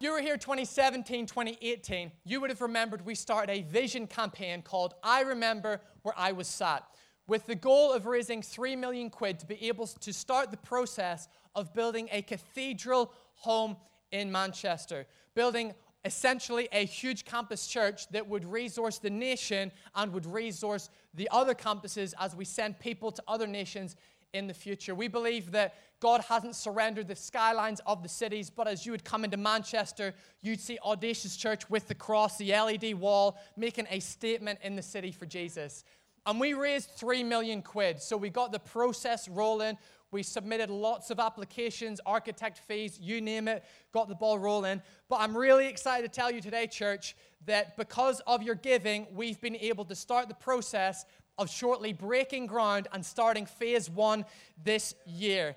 You 0.01 0.11
were 0.11 0.19
here 0.21 0.38
2017, 0.38 1.25
2018. 1.25 2.11
You 2.25 2.41
would 2.41 2.49
have 2.49 2.59
remembered 2.59 3.05
we 3.05 3.15
started 3.15 3.51
a 3.51 3.61
vision 3.61 4.05
campaign 4.05 4.61
called 4.61 4.95
I 5.01 5.21
Remember 5.21 5.79
Where 6.01 6.13
I 6.17 6.33
Was 6.33 6.47
Sat, 6.47 6.83
with 7.27 7.45
the 7.45 7.55
goal 7.55 7.93
of 7.93 8.05
raising 8.05 8.41
3 8.41 8.75
million 8.75 9.09
quid 9.09 9.39
to 9.39 9.45
be 9.45 9.67
able 9.67 9.88
to 9.88 10.13
start 10.13 10.51
the 10.51 10.57
process 10.57 11.29
of 11.55 11.73
building 11.73 12.09
a 12.11 12.21
cathedral 12.21 13.13
home 13.35 13.77
in 14.11 14.29
Manchester, 14.29 15.05
building 15.35 15.73
essentially 16.06 16.70
a 16.72 16.86
huge 16.86 17.25
campus 17.25 17.68
church 17.68 18.08
that 18.10 18.27
would 18.27 18.46
resource 18.46 19.00
the 19.00 19.10
nation 19.10 19.72
and 19.96 20.13
would 20.13 20.25
resource 20.25 20.89
the 21.13 21.27
other 21.32 21.53
campuses 21.53 22.13
as 22.20 22.36
we 22.36 22.46
send 22.46 22.79
people 22.79 23.12
to 23.12 23.24
other 23.27 23.48
nations 23.48 23.96
in 24.34 24.48
the 24.48 24.53
future. 24.53 24.94
We 24.94 25.08
believe 25.08 25.51
that 25.51 25.75
God 26.00 26.22
hasn't 26.22 26.56
surrendered 26.56 27.08
the 27.08 27.15
skylines 27.15 27.82
of 27.86 28.03
the 28.03 28.10
cities, 28.10 28.50
but 28.50 28.68
as 28.68 28.86
you 28.86 28.91
would 28.91 29.03
come 29.03 29.25
into 29.25 29.38
Manchester, 29.38 30.13
you'd 30.41 30.62
see 30.62 30.77
Audacious 30.86 31.36
Church 31.36 31.70
with 31.70 31.88
the 31.88 31.96
cross, 31.96 32.38
the 32.38 32.51
LED 32.51 32.94
wall, 32.94 33.38
making 33.58 33.88
a 33.89 34.00
statement 34.00 34.60
in 34.63 34.75
the 34.75 34.82
city 34.82 35.12
for 35.12 35.25
Jesus. 35.25 35.84
And 36.25 36.39
we 36.39 36.53
raised 36.53 36.91
three 36.91 37.24
million 37.24 37.62
quid. 37.62 38.01
So 38.01 38.15
we 38.15 38.29
got 38.29 38.51
the 38.51 38.60
process 38.60 39.27
rolling. 39.27 39.77
We 40.12 40.24
submitted 40.24 40.70
lots 40.70 41.12
of 41.12 41.20
applications, 41.20 42.01
architect 42.06 42.60
fees, 42.68 42.98
you 43.00 43.22
name 43.22 43.48
it, 43.48 43.63
got 43.92 44.08
the 44.08 44.16
ball 44.16 44.39
rolling. 44.39 44.82
But 45.08 45.18
I'm 45.18 45.38
really 45.38 45.68
excited 45.68 46.12
to 46.12 46.20
tell 46.20 46.32
you 46.32 46.42
today, 46.42 46.66
church, 46.68 47.16
that 47.46 47.78
because 47.78 48.20
of 48.25 48.42
your 48.42 48.56
giving, 48.56 49.08
we've 49.13 49.39
been 49.39 49.56
able 49.56 49.86
to 49.86 49.96
start 49.96 50.28
the 50.28 50.34
process 50.34 51.06
of 51.38 51.50
shortly 51.50 51.94
breaking 51.94 52.48
ground 52.48 52.88
and 52.92 53.06
starting 53.06 53.46
phase 53.46 53.89
one 53.89 54.25
this 54.63 54.96
year. 55.06 55.56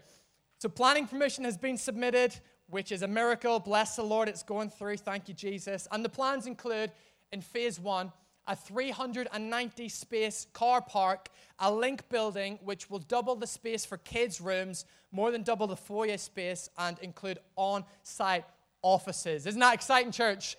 So, 0.58 0.68
planning 0.68 1.08
permission 1.08 1.44
has 1.44 1.56
been 1.56 1.76
submitted, 1.76 2.34
which 2.68 2.92
is 2.92 3.02
a 3.02 3.08
miracle. 3.08 3.58
Bless 3.58 3.96
the 3.96 4.04
Lord, 4.04 4.28
it's 4.28 4.42
going 4.42 4.70
through. 4.70 4.98
Thank 4.98 5.28
you, 5.28 5.34
Jesus. 5.34 5.88
And 5.90 6.04
the 6.04 6.08
plans 6.08 6.46
include 6.46 6.92
in 7.32 7.40
phase 7.40 7.80
one, 7.80 8.12
a 8.46 8.56
390 8.56 9.88
space 9.88 10.46
car 10.52 10.80
park, 10.80 11.28
a 11.58 11.72
link 11.72 12.08
building 12.08 12.58
which 12.62 12.90
will 12.90 12.98
double 12.98 13.36
the 13.36 13.46
space 13.46 13.84
for 13.84 13.98
kids' 13.98 14.40
rooms, 14.40 14.84
more 15.12 15.30
than 15.30 15.42
double 15.42 15.66
the 15.66 15.76
foyer 15.76 16.18
space, 16.18 16.68
and 16.78 16.98
include 17.00 17.38
on 17.56 17.84
site 18.02 18.44
offices. 18.82 19.46
Isn't 19.46 19.60
that 19.60 19.74
exciting, 19.74 20.12
church? 20.12 20.56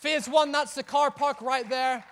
Phase 0.00 0.28
one, 0.28 0.52
that's 0.52 0.74
the 0.74 0.82
car 0.82 1.10
park 1.10 1.40
right 1.40 1.68
there. 1.68 2.04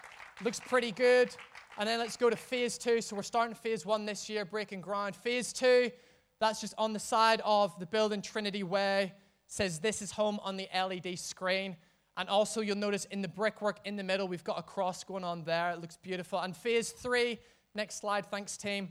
Looks 0.43 0.61
pretty 0.61 0.93
good. 0.93 1.31
And 1.77 1.89
then 1.89 1.99
let's 1.99 2.17
go 2.17 2.31
to 2.31 2.37
phase 2.37 2.79
two. 2.79 3.01
So 3.01 3.17
we're 3.17 3.23
starting 3.23 3.55
phase 3.55 3.85
one 3.85 4.07
this 4.07 4.29
year, 4.29 4.45
breaking 4.45 4.81
ground. 4.81 5.17
Phase 5.17 5.53
two, 5.53 5.91
that's 6.39 6.61
just 6.61 6.75
on 6.79 6.93
the 6.93 6.99
side 6.99 7.41
of 7.45 7.79
the 7.79 7.87
building, 7.87 8.23
Trinity 8.23 8.63
Way. 8.63 9.13
Says 9.47 9.81
this 9.81 10.01
is 10.01 10.13
home 10.13 10.39
on 10.43 10.57
the 10.57 10.69
LED 10.75 11.19
screen. 11.19 11.77
And 12.17 12.29
also, 12.29 12.61
you'll 12.61 12.77
notice 12.77 13.07
in 13.07 13.23
the 13.23 13.29
brickwork 13.29 13.81
in 13.85 13.97
the 13.97 14.05
middle, 14.05 14.29
we've 14.29 14.45
got 14.45 14.59
a 14.59 14.63
cross 14.63 15.03
going 15.03 15.25
on 15.25 15.43
there. 15.45 15.71
It 15.71 15.81
looks 15.81 15.97
beautiful. 15.97 16.39
And 16.39 16.57
phase 16.57 16.91
three, 16.91 17.39
next 17.75 18.01
slide, 18.01 18.27
thanks, 18.27 18.57
team. 18.57 18.91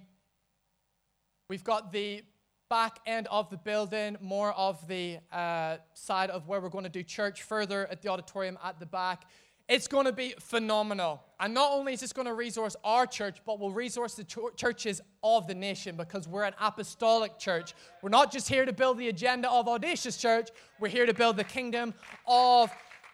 We've 1.49 1.63
got 1.63 1.91
the 1.91 2.23
back 2.69 2.99
end 3.05 3.27
of 3.29 3.49
the 3.49 3.57
building, 3.57 4.17
more 4.19 4.51
of 4.53 4.87
the 4.87 5.19
uh, 5.31 5.77
side 5.93 6.29
of 6.31 6.47
where 6.47 6.59
we're 6.59 6.69
going 6.69 6.85
to 6.85 6.89
do 6.89 7.03
church, 7.03 7.43
further 7.43 7.87
at 7.91 8.01
the 8.01 8.09
auditorium 8.09 8.57
at 8.63 8.79
the 8.79 8.85
back. 8.85 9.25
It's 9.69 9.87
going 9.87 10.05
to 10.05 10.11
be 10.11 10.33
phenomenal. 10.39 11.21
And 11.39 11.53
not 11.53 11.71
only 11.71 11.93
is 11.93 12.01
this 12.01 12.11
going 12.11 12.27
to 12.27 12.33
resource 12.33 12.75
our 12.83 13.05
church, 13.05 13.37
but 13.45 13.59
we'll 13.59 13.71
resource 13.71 14.15
the 14.15 14.23
ch- 14.23 14.37
churches 14.57 15.01
of 15.23 15.47
the 15.47 15.55
nation 15.55 15.95
because 15.95 16.27
we're 16.27 16.43
an 16.43 16.53
apostolic 16.59 17.39
church. 17.39 17.73
We're 18.01 18.09
not 18.09 18.31
just 18.31 18.49
here 18.49 18.65
to 18.65 18.73
build 18.73 18.97
the 18.97 19.07
agenda 19.07 19.49
of 19.49 19.67
Audacious 19.67 20.17
Church, 20.17 20.49
we're 20.79 20.89
here 20.89 21.05
to 21.05 21.13
build 21.13 21.37
the 21.37 21.45
kingdom 21.45 21.93
of 22.27 22.71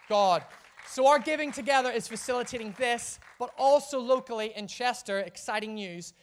God. 0.09 0.43
So, 0.87 1.05
our 1.05 1.19
giving 1.19 1.51
together 1.51 1.91
is 1.91 2.07
facilitating 2.07 2.73
this, 2.79 3.19
but 3.37 3.51
also 3.59 3.99
locally 3.99 4.53
in 4.55 4.67
Chester, 4.67 5.19
exciting 5.19 5.75
news. 5.75 6.15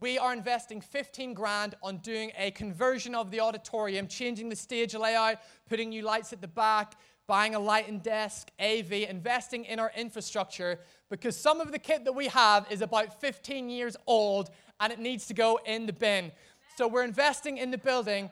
We 0.00 0.18
are 0.18 0.32
investing 0.32 0.80
15 0.80 1.34
grand 1.34 1.76
on 1.80 1.98
doing 1.98 2.32
a 2.36 2.50
conversion 2.50 3.14
of 3.14 3.30
the 3.30 3.38
auditorium, 3.38 4.08
changing 4.08 4.48
the 4.48 4.56
stage 4.56 4.94
layout, 4.94 5.36
putting 5.68 5.90
new 5.90 6.02
lights 6.02 6.32
at 6.32 6.40
the 6.40 6.48
back, 6.48 6.94
buying 7.28 7.54
a 7.54 7.60
lighting 7.60 8.00
desk, 8.00 8.48
AV, 8.58 8.92
investing 8.92 9.64
in 9.64 9.78
our 9.78 9.92
infrastructure, 9.96 10.80
because 11.08 11.36
some 11.36 11.60
of 11.60 11.70
the 11.70 11.78
kit 11.78 12.04
that 12.04 12.12
we 12.12 12.26
have 12.26 12.66
is 12.72 12.82
about 12.82 13.20
15 13.20 13.70
years 13.70 13.96
old 14.08 14.50
and 14.80 14.92
it 14.92 14.98
needs 14.98 15.26
to 15.26 15.34
go 15.34 15.60
in 15.64 15.86
the 15.86 15.92
bin. 15.92 16.32
So, 16.76 16.88
we're 16.88 17.04
investing 17.04 17.58
in 17.58 17.70
the 17.70 17.78
building 17.78 18.30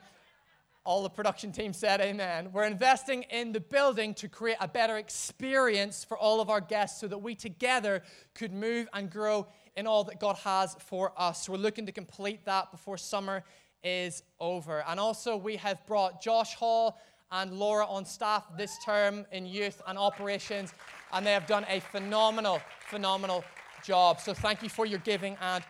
all 0.86 1.02
the 1.02 1.10
production 1.10 1.50
team 1.50 1.72
said 1.72 2.00
amen. 2.00 2.50
We're 2.52 2.64
investing 2.64 3.24
in 3.24 3.52
the 3.52 3.60
building 3.60 4.14
to 4.14 4.28
create 4.28 4.56
a 4.60 4.68
better 4.68 4.96
experience 4.96 6.04
for 6.04 6.16
all 6.16 6.40
of 6.40 6.48
our 6.48 6.60
guests 6.60 7.00
so 7.00 7.08
that 7.08 7.18
we 7.18 7.34
together 7.34 8.02
could 8.34 8.52
move 8.52 8.88
and 8.94 9.10
grow 9.10 9.48
in 9.76 9.86
all 9.86 10.04
that 10.04 10.20
God 10.20 10.36
has 10.36 10.76
for 10.78 11.12
us. 11.18 11.48
We're 11.48 11.56
looking 11.56 11.86
to 11.86 11.92
complete 11.92 12.44
that 12.44 12.70
before 12.70 12.96
summer 12.96 13.42
is 13.82 14.22
over. 14.40 14.84
And 14.86 14.98
also, 15.00 15.36
we 15.36 15.56
have 15.56 15.84
brought 15.86 16.22
Josh 16.22 16.54
Hall 16.54 16.98
and 17.32 17.52
Laura 17.52 17.84
on 17.86 18.04
staff 18.04 18.44
this 18.56 18.78
term 18.84 19.26
in 19.32 19.44
youth 19.44 19.82
and 19.88 19.98
operations, 19.98 20.72
and 21.12 21.26
they 21.26 21.32
have 21.32 21.46
done 21.46 21.66
a 21.68 21.80
phenomenal, 21.80 22.60
phenomenal 22.88 23.44
job. 23.84 24.20
So, 24.20 24.32
thank 24.32 24.62
you 24.62 24.68
for 24.68 24.86
your 24.86 25.00
giving 25.00 25.36
and 25.40 25.64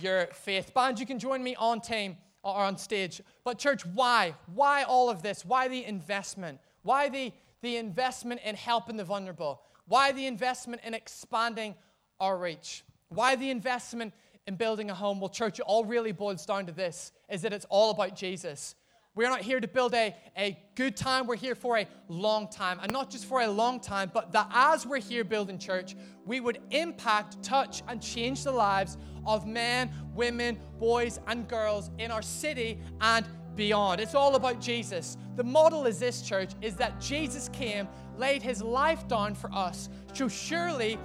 your 0.00 0.26
faith. 0.32 0.72
Band, 0.72 0.98
you 0.98 1.06
can 1.06 1.18
join 1.18 1.42
me 1.42 1.54
on 1.56 1.80
team 1.80 2.16
or 2.42 2.56
on 2.56 2.76
stage. 2.76 3.20
But, 3.44 3.58
church, 3.58 3.86
why? 3.86 4.34
Why 4.54 4.82
all 4.82 5.08
of 5.10 5.22
this? 5.22 5.44
Why 5.44 5.68
the 5.68 5.84
investment? 5.84 6.58
Why 6.82 7.08
the, 7.08 7.32
the 7.60 7.76
investment 7.76 8.40
in 8.44 8.56
helping 8.56 8.96
the 8.96 9.04
vulnerable? 9.04 9.62
Why 9.86 10.12
the 10.12 10.26
investment 10.26 10.82
in 10.84 10.94
expanding 10.94 11.74
our 12.20 12.36
reach? 12.36 12.84
Why 13.08 13.36
the 13.36 13.50
investment 13.50 14.14
in 14.46 14.56
building 14.56 14.90
a 14.90 14.94
home? 14.94 15.20
Well, 15.20 15.28
church, 15.28 15.58
it 15.58 15.64
all 15.66 15.84
really 15.84 16.12
boils 16.12 16.46
down 16.46 16.66
to 16.66 16.72
this 16.72 17.12
is 17.28 17.42
that 17.42 17.52
it's 17.52 17.66
all 17.68 17.90
about 17.90 18.16
Jesus. 18.16 18.74
We're 19.14 19.28
not 19.28 19.42
here 19.42 19.60
to 19.60 19.68
build 19.68 19.92
a, 19.92 20.16
a 20.38 20.58
good 20.74 20.96
time. 20.96 21.26
We're 21.26 21.36
here 21.36 21.54
for 21.54 21.76
a 21.78 21.86
long 22.08 22.48
time. 22.48 22.78
And 22.82 22.90
not 22.90 23.10
just 23.10 23.26
for 23.26 23.42
a 23.42 23.48
long 23.48 23.78
time, 23.78 24.10
but 24.12 24.32
that 24.32 24.48
as 24.54 24.86
we're 24.86 25.00
here 25.00 25.22
building 25.22 25.58
church, 25.58 25.94
we 26.24 26.40
would 26.40 26.60
impact, 26.70 27.42
touch, 27.42 27.82
and 27.88 28.00
change 28.00 28.42
the 28.44 28.52
lives 28.52 28.96
of 29.26 29.46
men, 29.46 29.90
women, 30.14 30.58
boys, 30.78 31.20
and 31.26 31.46
girls 31.46 31.90
in 31.98 32.10
our 32.10 32.22
city 32.22 32.78
and 33.02 33.26
beyond. 33.54 34.00
It's 34.00 34.14
all 34.14 34.34
about 34.34 34.62
Jesus. 34.62 35.18
The 35.36 35.44
model 35.44 35.84
is 35.84 35.98
this, 35.98 36.22
church, 36.22 36.52
is 36.62 36.74
that 36.76 36.98
Jesus 36.98 37.50
came, 37.50 37.88
laid 38.16 38.42
his 38.42 38.62
life 38.62 39.06
down 39.08 39.34
for 39.34 39.52
us. 39.52 39.90
So 40.14 40.26
surely 40.26 40.98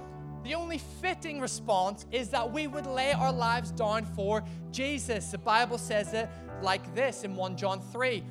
the 0.44 0.54
only 0.54 0.78
fitting 0.78 1.40
response 1.40 2.06
is 2.12 2.30
that 2.30 2.52
we 2.52 2.66
would 2.66 2.86
lay 2.86 3.12
our 3.12 3.32
lives 3.32 3.70
down 3.70 4.04
for 4.04 4.44
Jesus. 4.70 5.30
The 5.30 5.38
Bible 5.38 5.78
says 5.78 6.14
it 6.14 6.28
like 6.62 6.94
this 6.94 7.24
in 7.24 7.34
1 7.34 7.56
John 7.56 7.80
3. 7.80 8.22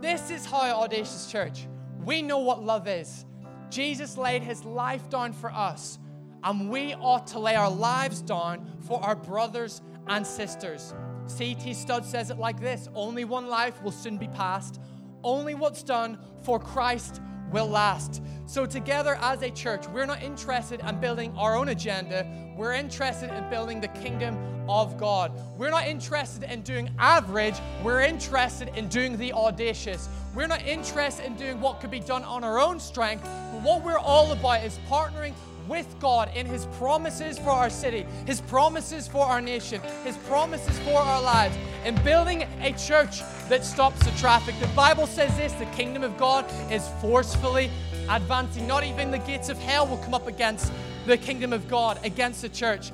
This 0.00 0.30
is 0.30 0.44
how 0.44 0.60
Audacious 0.82 1.30
Church, 1.30 1.66
we 2.04 2.22
know 2.22 2.38
what 2.38 2.62
love 2.62 2.88
is. 2.88 3.24
Jesus 3.70 4.16
laid 4.16 4.42
his 4.42 4.64
life 4.64 5.08
down 5.08 5.32
for 5.32 5.50
us, 5.50 5.98
and 6.42 6.70
we 6.70 6.94
ought 6.94 7.26
to 7.28 7.38
lay 7.38 7.54
our 7.54 7.70
lives 7.70 8.20
down 8.20 8.66
for 8.86 9.02
our 9.02 9.16
brothers 9.16 9.80
and 10.06 10.26
sisters. 10.26 10.94
C.T. 11.26 11.72
Studd 11.72 12.04
says 12.04 12.30
it 12.30 12.38
like 12.38 12.60
this 12.60 12.88
Only 12.94 13.24
one 13.24 13.48
life 13.48 13.82
will 13.82 13.92
soon 13.92 14.18
be 14.18 14.28
passed. 14.28 14.80
Only 15.22 15.54
what's 15.54 15.82
done 15.82 16.18
for 16.42 16.60
Christ 16.60 17.22
will 17.54 17.68
last. 17.68 18.20
So, 18.46 18.66
together 18.66 19.16
as 19.20 19.40
a 19.42 19.50
church, 19.50 19.86
we're 19.88 20.04
not 20.04 20.22
interested 20.22 20.80
in 20.86 21.00
building 21.00 21.32
our 21.38 21.56
own 21.56 21.68
agenda. 21.68 22.26
We're 22.56 22.74
interested 22.74 23.30
in 23.32 23.48
building 23.48 23.80
the 23.80 23.88
kingdom 23.88 24.36
of 24.68 24.98
God. 24.98 25.32
We're 25.56 25.70
not 25.70 25.86
interested 25.86 26.42
in 26.42 26.62
doing 26.62 26.90
average. 26.98 27.54
We're 27.82 28.00
interested 28.00 28.70
in 28.76 28.88
doing 28.88 29.16
the 29.16 29.32
audacious. 29.32 30.08
We're 30.34 30.48
not 30.48 30.62
interested 30.66 31.26
in 31.26 31.36
doing 31.36 31.60
what 31.60 31.80
could 31.80 31.90
be 31.90 32.00
done 32.00 32.24
on 32.24 32.44
our 32.44 32.58
own 32.58 32.80
strength. 32.80 33.22
But 33.22 33.62
what 33.62 33.84
we're 33.84 33.98
all 33.98 34.32
about 34.32 34.64
is 34.64 34.78
partnering 34.90 35.34
with 35.68 35.94
God 36.00 36.30
in 36.34 36.46
His 36.46 36.66
promises 36.78 37.38
for 37.38 37.50
our 37.50 37.70
city, 37.70 38.06
His 38.26 38.40
promises 38.40 39.08
for 39.08 39.26
our 39.26 39.40
nation, 39.40 39.80
His 40.04 40.16
promises 40.18 40.78
for 40.80 40.98
our 40.98 41.22
lives, 41.22 41.56
and 41.84 42.02
building 42.04 42.44
a 42.60 42.72
church 42.72 43.20
that 43.48 43.64
stops 43.64 44.04
the 44.04 44.10
traffic. 44.18 44.54
The 44.60 44.66
Bible 44.68 45.06
says 45.06 45.36
this 45.36 45.52
the 45.54 45.66
kingdom 45.66 46.02
of 46.02 46.16
God 46.16 46.46
is 46.70 46.88
forcefully 47.00 47.70
advancing. 48.08 48.66
Not 48.66 48.84
even 48.84 49.10
the 49.10 49.18
gates 49.18 49.48
of 49.48 49.58
hell 49.58 49.86
will 49.86 49.98
come 49.98 50.14
up 50.14 50.26
against 50.26 50.72
the 51.06 51.16
kingdom 51.16 51.52
of 51.52 51.68
God, 51.68 51.98
against 52.04 52.42
the 52.42 52.48
church. 52.48 52.90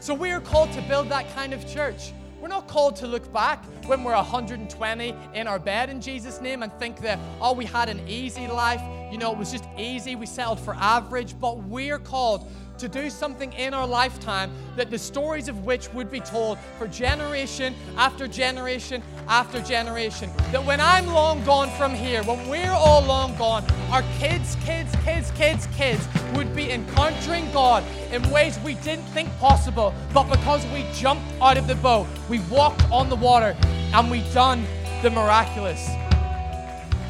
So 0.00 0.14
we 0.14 0.30
are 0.30 0.40
called 0.40 0.72
to 0.72 0.82
build 0.82 1.08
that 1.10 1.32
kind 1.34 1.52
of 1.52 1.66
church. 1.68 2.12
We're 2.42 2.48
not 2.48 2.66
called 2.66 2.96
to 2.96 3.06
look 3.06 3.32
back 3.32 3.64
when 3.86 4.02
we're 4.02 4.16
120 4.16 5.14
in 5.32 5.46
our 5.46 5.60
bed 5.60 5.90
in 5.90 6.00
Jesus' 6.00 6.40
name 6.40 6.64
and 6.64 6.72
think 6.72 6.98
that, 7.02 7.20
oh, 7.40 7.52
we 7.52 7.64
had 7.64 7.88
an 7.88 8.00
easy 8.08 8.48
life. 8.48 8.82
You 9.12 9.18
know, 9.18 9.30
it 9.30 9.38
was 9.38 9.52
just 9.52 9.64
easy. 9.78 10.16
We 10.16 10.26
settled 10.26 10.58
for 10.58 10.74
average. 10.74 11.38
But 11.38 11.58
we're 11.58 12.00
called 12.00 12.50
to 12.82 12.88
do 12.88 13.08
something 13.08 13.52
in 13.52 13.72
our 13.74 13.86
lifetime 13.86 14.50
that 14.74 14.90
the 14.90 14.98
stories 14.98 15.46
of 15.46 15.64
which 15.64 15.92
would 15.92 16.10
be 16.10 16.18
told 16.18 16.58
for 16.78 16.88
generation 16.88 17.76
after 17.96 18.26
generation 18.26 19.00
after 19.28 19.60
generation. 19.62 20.28
That 20.50 20.64
when 20.64 20.80
I'm 20.80 21.06
long 21.06 21.44
gone 21.44 21.70
from 21.78 21.94
here, 21.94 22.24
when 22.24 22.48
we're 22.48 22.72
all 22.72 23.00
long 23.00 23.36
gone, 23.38 23.64
our 23.92 24.02
kids, 24.18 24.56
kids, 24.64 24.92
kids, 25.04 25.30
kids, 25.36 25.68
kids 25.76 26.08
would 26.34 26.56
be 26.56 26.72
encountering 26.72 27.52
God 27.52 27.84
in 28.10 28.28
ways 28.30 28.58
we 28.64 28.74
didn't 28.74 29.04
think 29.14 29.30
possible, 29.38 29.94
but 30.12 30.24
because 30.24 30.66
we 30.72 30.84
jumped 30.92 31.24
out 31.40 31.56
of 31.56 31.68
the 31.68 31.76
boat, 31.76 32.08
we 32.28 32.40
walked 32.50 32.82
on 32.90 33.08
the 33.08 33.14
water, 33.14 33.56
and 33.94 34.10
we 34.10 34.22
done 34.32 34.64
the 35.02 35.10
miraculous. 35.10 35.88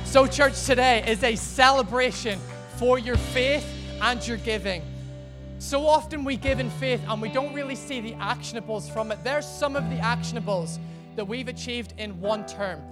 So, 0.05 0.27
church, 0.27 0.67
today 0.67 1.03
is 1.09 1.25
a 1.25 1.35
celebration 1.35 2.39
for 2.77 2.99
your 2.99 3.17
faith 3.17 3.67
and 4.03 4.27
your 4.29 4.37
giving. 4.37 4.92
So 5.63 5.87
often 5.87 6.25
we 6.25 6.37
give 6.37 6.59
in 6.59 6.69
faith 6.69 7.01
and 7.07 7.23
we 7.23 7.29
don't 7.29 7.55
really 7.55 7.77
see 7.77 8.01
the 8.01 8.15
actionables 8.15 8.93
from 8.93 9.13
it. 9.13 9.23
There's 9.23 9.47
some 9.47 9.77
of 9.77 9.89
the 9.91 9.97
actionables 9.97 10.81
that 11.15 11.25
we've 11.25 11.47
achieved 11.47 11.95
in 11.99 12.21
one 12.21 12.45
term. 12.47 12.83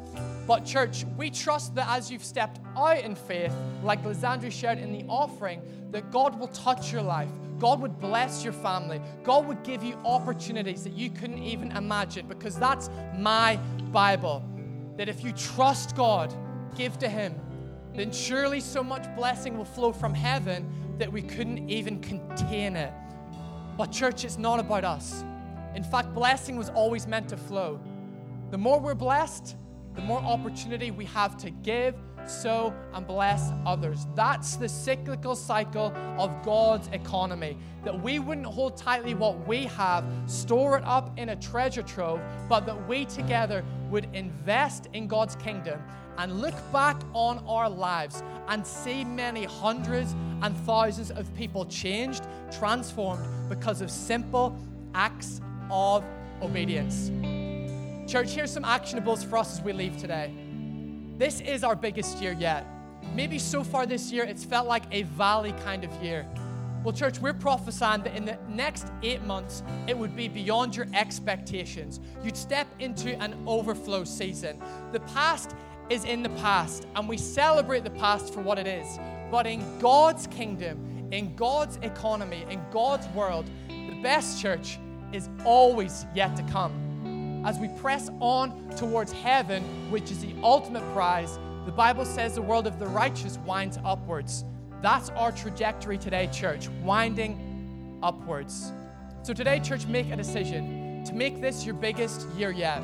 But, 0.46 0.64
church, 0.64 1.04
we 1.16 1.30
trust 1.30 1.74
that 1.74 1.88
as 1.88 2.12
you've 2.12 2.22
stepped 2.22 2.60
out 2.76 2.98
in 2.98 3.16
faith, 3.16 3.52
like 3.82 4.04
Lysandra 4.04 4.52
shared 4.52 4.78
in 4.78 4.92
the 4.92 5.04
offering, 5.08 5.62
that 5.90 6.12
God 6.12 6.38
will 6.38 6.46
touch 6.46 6.92
your 6.92 7.02
life. 7.02 7.28
God 7.58 7.80
would 7.80 7.98
bless 7.98 8.44
your 8.44 8.52
family. 8.52 9.00
God 9.24 9.48
would 9.48 9.64
give 9.64 9.82
you 9.82 9.94
opportunities 10.04 10.84
that 10.84 10.92
you 10.92 11.10
couldn't 11.10 11.42
even 11.42 11.72
imagine 11.72 12.28
because 12.28 12.56
that's 12.56 12.88
my 13.18 13.56
Bible. 13.90 14.44
That 14.96 15.08
if 15.08 15.24
you 15.24 15.32
trust 15.32 15.96
God, 15.96 16.32
give 16.76 17.00
to 17.00 17.08
Him, 17.08 17.34
then 17.96 18.12
surely 18.12 18.60
so 18.60 18.84
much 18.84 19.12
blessing 19.16 19.58
will 19.58 19.64
flow 19.64 19.92
from 19.92 20.14
heaven 20.14 20.72
that 21.00 21.10
we 21.10 21.22
couldn't 21.22 21.70
even 21.70 21.98
contain 22.00 22.76
it. 22.76 22.92
But, 23.76 23.90
church, 23.90 24.24
it's 24.24 24.36
not 24.36 24.60
about 24.60 24.84
us. 24.84 25.24
In 25.74 25.82
fact, 25.82 26.12
blessing 26.14 26.56
was 26.56 26.68
always 26.68 27.06
meant 27.06 27.28
to 27.30 27.38
flow. 27.38 27.80
The 28.50 28.58
more 28.58 28.78
we're 28.78 28.94
blessed, 28.94 29.56
the 29.94 30.02
more 30.02 30.18
opportunity 30.18 30.90
we 30.90 31.06
have 31.06 31.38
to 31.38 31.50
give, 31.50 31.94
sow, 32.26 32.74
and 32.92 33.06
bless 33.06 33.50
others. 33.64 34.06
That's 34.14 34.56
the 34.56 34.68
cyclical 34.68 35.34
cycle 35.34 35.90
of 36.18 36.42
God's 36.42 36.88
economy. 36.88 37.56
That 37.82 37.98
we 37.98 38.18
wouldn't 38.18 38.46
hold 38.46 38.76
tightly 38.76 39.14
what 39.14 39.46
we 39.48 39.64
have, 39.64 40.04
store 40.26 40.76
it 40.76 40.84
up 40.84 41.18
in 41.18 41.30
a 41.30 41.36
treasure 41.36 41.82
trove, 41.82 42.20
but 42.46 42.66
that 42.66 42.86
we 42.86 43.06
together 43.06 43.64
would 43.88 44.06
invest 44.12 44.88
in 44.92 45.08
God's 45.08 45.34
kingdom 45.36 45.80
and 46.20 46.42
look 46.42 46.54
back 46.70 47.00
on 47.14 47.42
our 47.48 47.70
lives 47.70 48.22
and 48.48 48.66
see 48.66 49.04
many 49.04 49.44
hundreds 49.44 50.14
and 50.42 50.54
thousands 50.58 51.10
of 51.10 51.34
people 51.34 51.64
changed, 51.64 52.26
transformed 52.52 53.26
because 53.48 53.80
of 53.80 53.90
simple 53.90 54.54
acts 54.94 55.40
of 55.70 56.04
obedience. 56.42 57.10
Church, 58.10 58.32
here's 58.32 58.50
some 58.50 58.64
actionables 58.64 59.24
for 59.24 59.38
us 59.38 59.58
as 59.58 59.64
we 59.64 59.72
leave 59.72 59.96
today. 59.96 60.30
This 61.16 61.40
is 61.40 61.64
our 61.64 61.74
biggest 61.74 62.18
year 62.18 62.32
yet. 62.32 62.66
Maybe 63.14 63.38
so 63.38 63.64
far 63.64 63.86
this 63.86 64.12
year 64.12 64.24
it's 64.24 64.44
felt 64.44 64.68
like 64.68 64.82
a 64.90 65.04
valley 65.04 65.54
kind 65.64 65.84
of 65.84 66.02
year. 66.02 66.26
Well, 66.84 66.94
church, 66.94 67.18
we're 67.18 67.32
prophesying 67.32 68.02
that 68.02 68.14
in 68.14 68.26
the 68.26 68.38
next 68.46 68.88
eight 69.02 69.22
months, 69.24 69.62
it 69.86 69.96
would 69.96 70.14
be 70.14 70.28
beyond 70.28 70.76
your 70.76 70.86
expectations. 70.92 72.00
You'd 72.22 72.36
step 72.36 72.66
into 72.78 73.18
an 73.22 73.42
overflow 73.46 74.04
season. 74.04 74.62
The 74.92 75.00
past 75.00 75.54
is 75.90 76.04
in 76.04 76.22
the 76.22 76.28
past, 76.30 76.86
and 76.94 77.08
we 77.08 77.16
celebrate 77.16 77.82
the 77.82 77.90
past 77.90 78.32
for 78.32 78.40
what 78.40 78.58
it 78.58 78.66
is. 78.66 78.98
But 79.30 79.46
in 79.46 79.78
God's 79.80 80.28
kingdom, 80.28 81.08
in 81.10 81.34
God's 81.34 81.76
economy, 81.82 82.46
in 82.48 82.60
God's 82.70 83.08
world, 83.08 83.50
the 83.68 84.00
best 84.00 84.40
church 84.40 84.78
is 85.12 85.28
always 85.44 86.06
yet 86.14 86.36
to 86.36 86.42
come. 86.44 87.42
As 87.44 87.58
we 87.58 87.68
press 87.68 88.08
on 88.20 88.70
towards 88.76 89.10
heaven, 89.10 89.62
which 89.90 90.10
is 90.10 90.20
the 90.20 90.32
ultimate 90.42 90.84
prize, 90.92 91.38
the 91.66 91.72
Bible 91.72 92.04
says 92.04 92.36
the 92.36 92.42
world 92.42 92.66
of 92.66 92.78
the 92.78 92.86
righteous 92.86 93.38
winds 93.38 93.78
upwards. 93.84 94.44
That's 94.82 95.10
our 95.10 95.32
trajectory 95.32 95.98
today, 95.98 96.28
church, 96.32 96.68
winding 96.84 97.98
upwards. 98.02 98.72
So 99.22 99.34
today, 99.34 99.58
church, 99.58 99.86
make 99.86 100.10
a 100.10 100.16
decision 100.16 101.02
to 101.04 101.14
make 101.14 101.40
this 101.40 101.66
your 101.66 101.74
biggest 101.74 102.28
year 102.30 102.50
yet. 102.50 102.80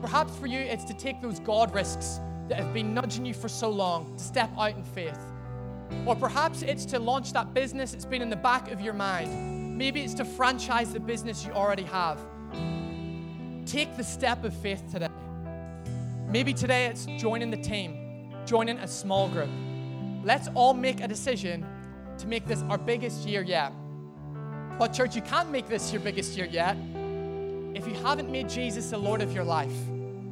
Perhaps 0.00 0.36
for 0.36 0.46
you, 0.46 0.58
it's 0.58 0.84
to 0.84 0.94
take 0.94 1.22
those 1.22 1.38
God 1.38 1.72
risks 1.72 2.18
that 2.48 2.58
have 2.58 2.72
been 2.74 2.94
nudging 2.94 3.24
you 3.24 3.34
for 3.34 3.48
so 3.48 3.70
long 3.70 4.16
to 4.16 4.22
step 4.22 4.50
out 4.58 4.76
in 4.76 4.82
faith. 4.82 5.18
Or 6.06 6.16
perhaps 6.16 6.62
it's 6.62 6.84
to 6.86 6.98
launch 6.98 7.32
that 7.32 7.54
business 7.54 7.92
that's 7.92 8.04
been 8.04 8.22
in 8.22 8.30
the 8.30 8.36
back 8.36 8.70
of 8.70 8.80
your 8.80 8.94
mind. 8.94 9.78
Maybe 9.78 10.00
it's 10.00 10.14
to 10.14 10.24
franchise 10.24 10.92
the 10.92 11.00
business 11.00 11.44
you 11.44 11.52
already 11.52 11.84
have. 11.84 12.18
Take 13.66 13.96
the 13.96 14.04
step 14.04 14.44
of 14.44 14.54
faith 14.54 14.82
today. 14.90 15.08
Maybe 16.28 16.52
today 16.54 16.86
it's 16.86 17.06
joining 17.18 17.50
the 17.50 17.56
team, 17.56 18.32
joining 18.46 18.78
a 18.78 18.88
small 18.88 19.28
group. 19.28 19.50
Let's 20.24 20.48
all 20.54 20.74
make 20.74 21.00
a 21.00 21.08
decision 21.08 21.66
to 22.18 22.26
make 22.26 22.46
this 22.46 22.62
our 22.62 22.78
biggest 22.78 23.26
year 23.26 23.42
yet. 23.42 23.72
But, 24.78 24.92
church, 24.92 25.14
you 25.14 25.22
can't 25.22 25.50
make 25.50 25.68
this 25.68 25.92
your 25.92 26.00
biggest 26.00 26.36
year 26.36 26.46
yet 26.46 26.76
if 27.74 27.86
you 27.86 27.94
haven't 28.02 28.30
made 28.30 28.48
Jesus 28.48 28.90
the 28.90 28.98
Lord 28.98 29.22
of 29.22 29.32
your 29.32 29.44
life. 29.44 29.74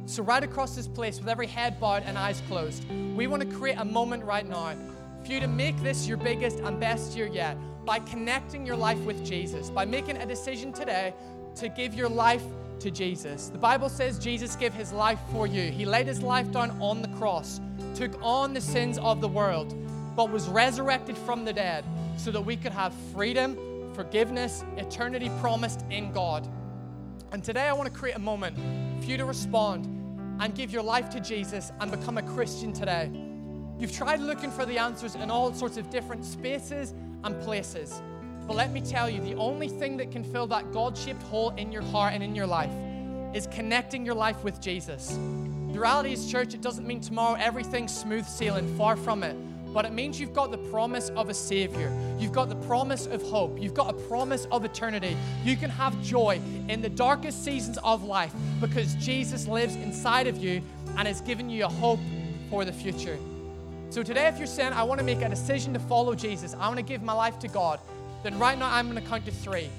So, 0.05 0.23
right 0.23 0.43
across 0.43 0.75
this 0.75 0.87
place, 0.87 1.19
with 1.19 1.29
every 1.29 1.47
head 1.47 1.79
bowed 1.79 2.03
and 2.05 2.17
eyes 2.17 2.41
closed, 2.47 2.83
we 3.15 3.27
want 3.27 3.41
to 3.43 3.57
create 3.57 3.77
a 3.77 3.85
moment 3.85 4.23
right 4.23 4.47
now 4.47 4.75
for 5.23 5.31
you 5.31 5.39
to 5.39 5.47
make 5.47 5.77
this 5.81 6.07
your 6.07 6.17
biggest 6.17 6.59
and 6.59 6.79
best 6.79 7.15
year 7.15 7.27
yet 7.27 7.57
by 7.85 7.99
connecting 7.99 8.65
your 8.65 8.75
life 8.75 8.99
with 8.99 9.25
Jesus, 9.25 9.69
by 9.69 9.85
making 9.85 10.17
a 10.17 10.25
decision 10.25 10.73
today 10.73 11.13
to 11.55 11.69
give 11.69 11.93
your 11.93 12.09
life 12.09 12.43
to 12.79 12.91
Jesus. 12.91 13.49
The 13.49 13.57
Bible 13.57 13.89
says 13.89 14.17
Jesus 14.17 14.55
gave 14.55 14.73
his 14.73 14.91
life 14.91 15.19
for 15.31 15.45
you. 15.45 15.71
He 15.71 15.85
laid 15.85 16.07
his 16.07 16.21
life 16.21 16.51
down 16.51 16.71
on 16.81 17.01
the 17.01 17.07
cross, 17.09 17.61
took 17.95 18.11
on 18.23 18.53
the 18.53 18.61
sins 18.61 18.97
of 18.97 19.21
the 19.21 19.27
world, 19.27 19.75
but 20.15 20.31
was 20.31 20.47
resurrected 20.49 21.17
from 21.17 21.45
the 21.45 21.53
dead 21.53 21.85
so 22.17 22.31
that 22.31 22.41
we 22.41 22.55
could 22.55 22.71
have 22.71 22.93
freedom, 23.13 23.55
forgiveness, 23.93 24.63
eternity 24.77 25.29
promised 25.39 25.85
in 25.89 26.11
God. 26.11 26.47
And 27.31 27.41
today 27.41 27.69
I 27.69 27.73
want 27.73 27.91
to 27.91 27.97
create 27.97 28.17
a 28.17 28.19
moment 28.19 28.57
for 29.01 29.09
you 29.09 29.15
to 29.15 29.23
respond 29.23 29.85
and 30.41 30.53
give 30.53 30.73
your 30.73 30.81
life 30.81 31.09
to 31.11 31.21
Jesus 31.21 31.71
and 31.79 31.89
become 31.89 32.17
a 32.17 32.21
Christian 32.21 32.73
today. 32.73 33.09
You've 33.79 33.93
tried 33.93 34.19
looking 34.19 34.51
for 34.51 34.65
the 34.65 34.77
answers 34.77 35.15
in 35.15 35.31
all 35.31 35.53
sorts 35.53 35.77
of 35.77 35.89
different 35.89 36.25
spaces 36.25 36.93
and 37.23 37.41
places. 37.41 38.01
But 38.47 38.57
let 38.57 38.71
me 38.71 38.81
tell 38.81 39.09
you, 39.09 39.21
the 39.21 39.35
only 39.35 39.69
thing 39.69 39.95
that 39.97 40.11
can 40.11 40.25
fill 40.25 40.45
that 40.47 40.73
God 40.73 40.97
shaped 40.97 41.23
hole 41.23 41.51
in 41.51 41.71
your 41.71 41.83
heart 41.83 42.13
and 42.13 42.21
in 42.21 42.35
your 42.35 42.47
life 42.47 42.73
is 43.33 43.47
connecting 43.47 44.05
your 44.05 44.15
life 44.15 44.43
with 44.43 44.59
Jesus. 44.59 45.17
The 45.71 45.79
reality 45.79 46.11
is, 46.11 46.29
church, 46.29 46.53
it 46.53 46.61
doesn't 46.61 46.85
mean 46.85 46.99
tomorrow 46.99 47.37
everything's 47.39 47.95
smooth 47.95 48.25
sailing, 48.25 48.75
far 48.77 48.97
from 48.97 49.23
it 49.23 49.37
but 49.73 49.85
it 49.85 49.93
means 49.93 50.19
you've 50.19 50.33
got 50.33 50.51
the 50.51 50.57
promise 50.57 51.09
of 51.09 51.29
a 51.29 51.33
Savior. 51.33 51.91
You've 52.19 52.33
got 52.33 52.49
the 52.49 52.55
promise 52.55 53.07
of 53.07 53.21
hope. 53.23 53.59
You've 53.59 53.73
got 53.73 53.89
a 53.89 53.93
promise 53.93 54.45
of 54.51 54.65
eternity. 54.65 55.15
You 55.43 55.55
can 55.55 55.69
have 55.69 55.99
joy 56.01 56.41
in 56.67 56.81
the 56.81 56.89
darkest 56.89 57.43
seasons 57.43 57.77
of 57.83 58.03
life 58.03 58.33
because 58.59 58.95
Jesus 58.95 59.47
lives 59.47 59.75
inside 59.75 60.27
of 60.27 60.37
you 60.37 60.61
and 60.97 61.07
has 61.07 61.21
given 61.21 61.49
you 61.49 61.65
a 61.65 61.69
hope 61.69 61.99
for 62.49 62.65
the 62.65 62.73
future. 62.73 63.17
So 63.89 64.03
today, 64.03 64.27
if 64.27 64.37
you're 64.37 64.47
saying, 64.47 64.73
I 64.73 64.83
want 64.83 64.99
to 64.99 65.05
make 65.05 65.21
a 65.21 65.29
decision 65.29 65.73
to 65.73 65.79
follow 65.79 66.15
Jesus, 66.15 66.53
I 66.53 66.67
want 66.67 66.77
to 66.77 66.83
give 66.83 67.01
my 67.01 67.13
life 67.13 67.39
to 67.39 67.47
God, 67.47 67.79
then 68.23 68.37
right 68.39 68.57
now 68.57 68.73
I'm 68.73 68.89
going 68.89 69.01
to 69.01 69.09
count 69.09 69.25
to 69.25 69.31
three. 69.31 69.69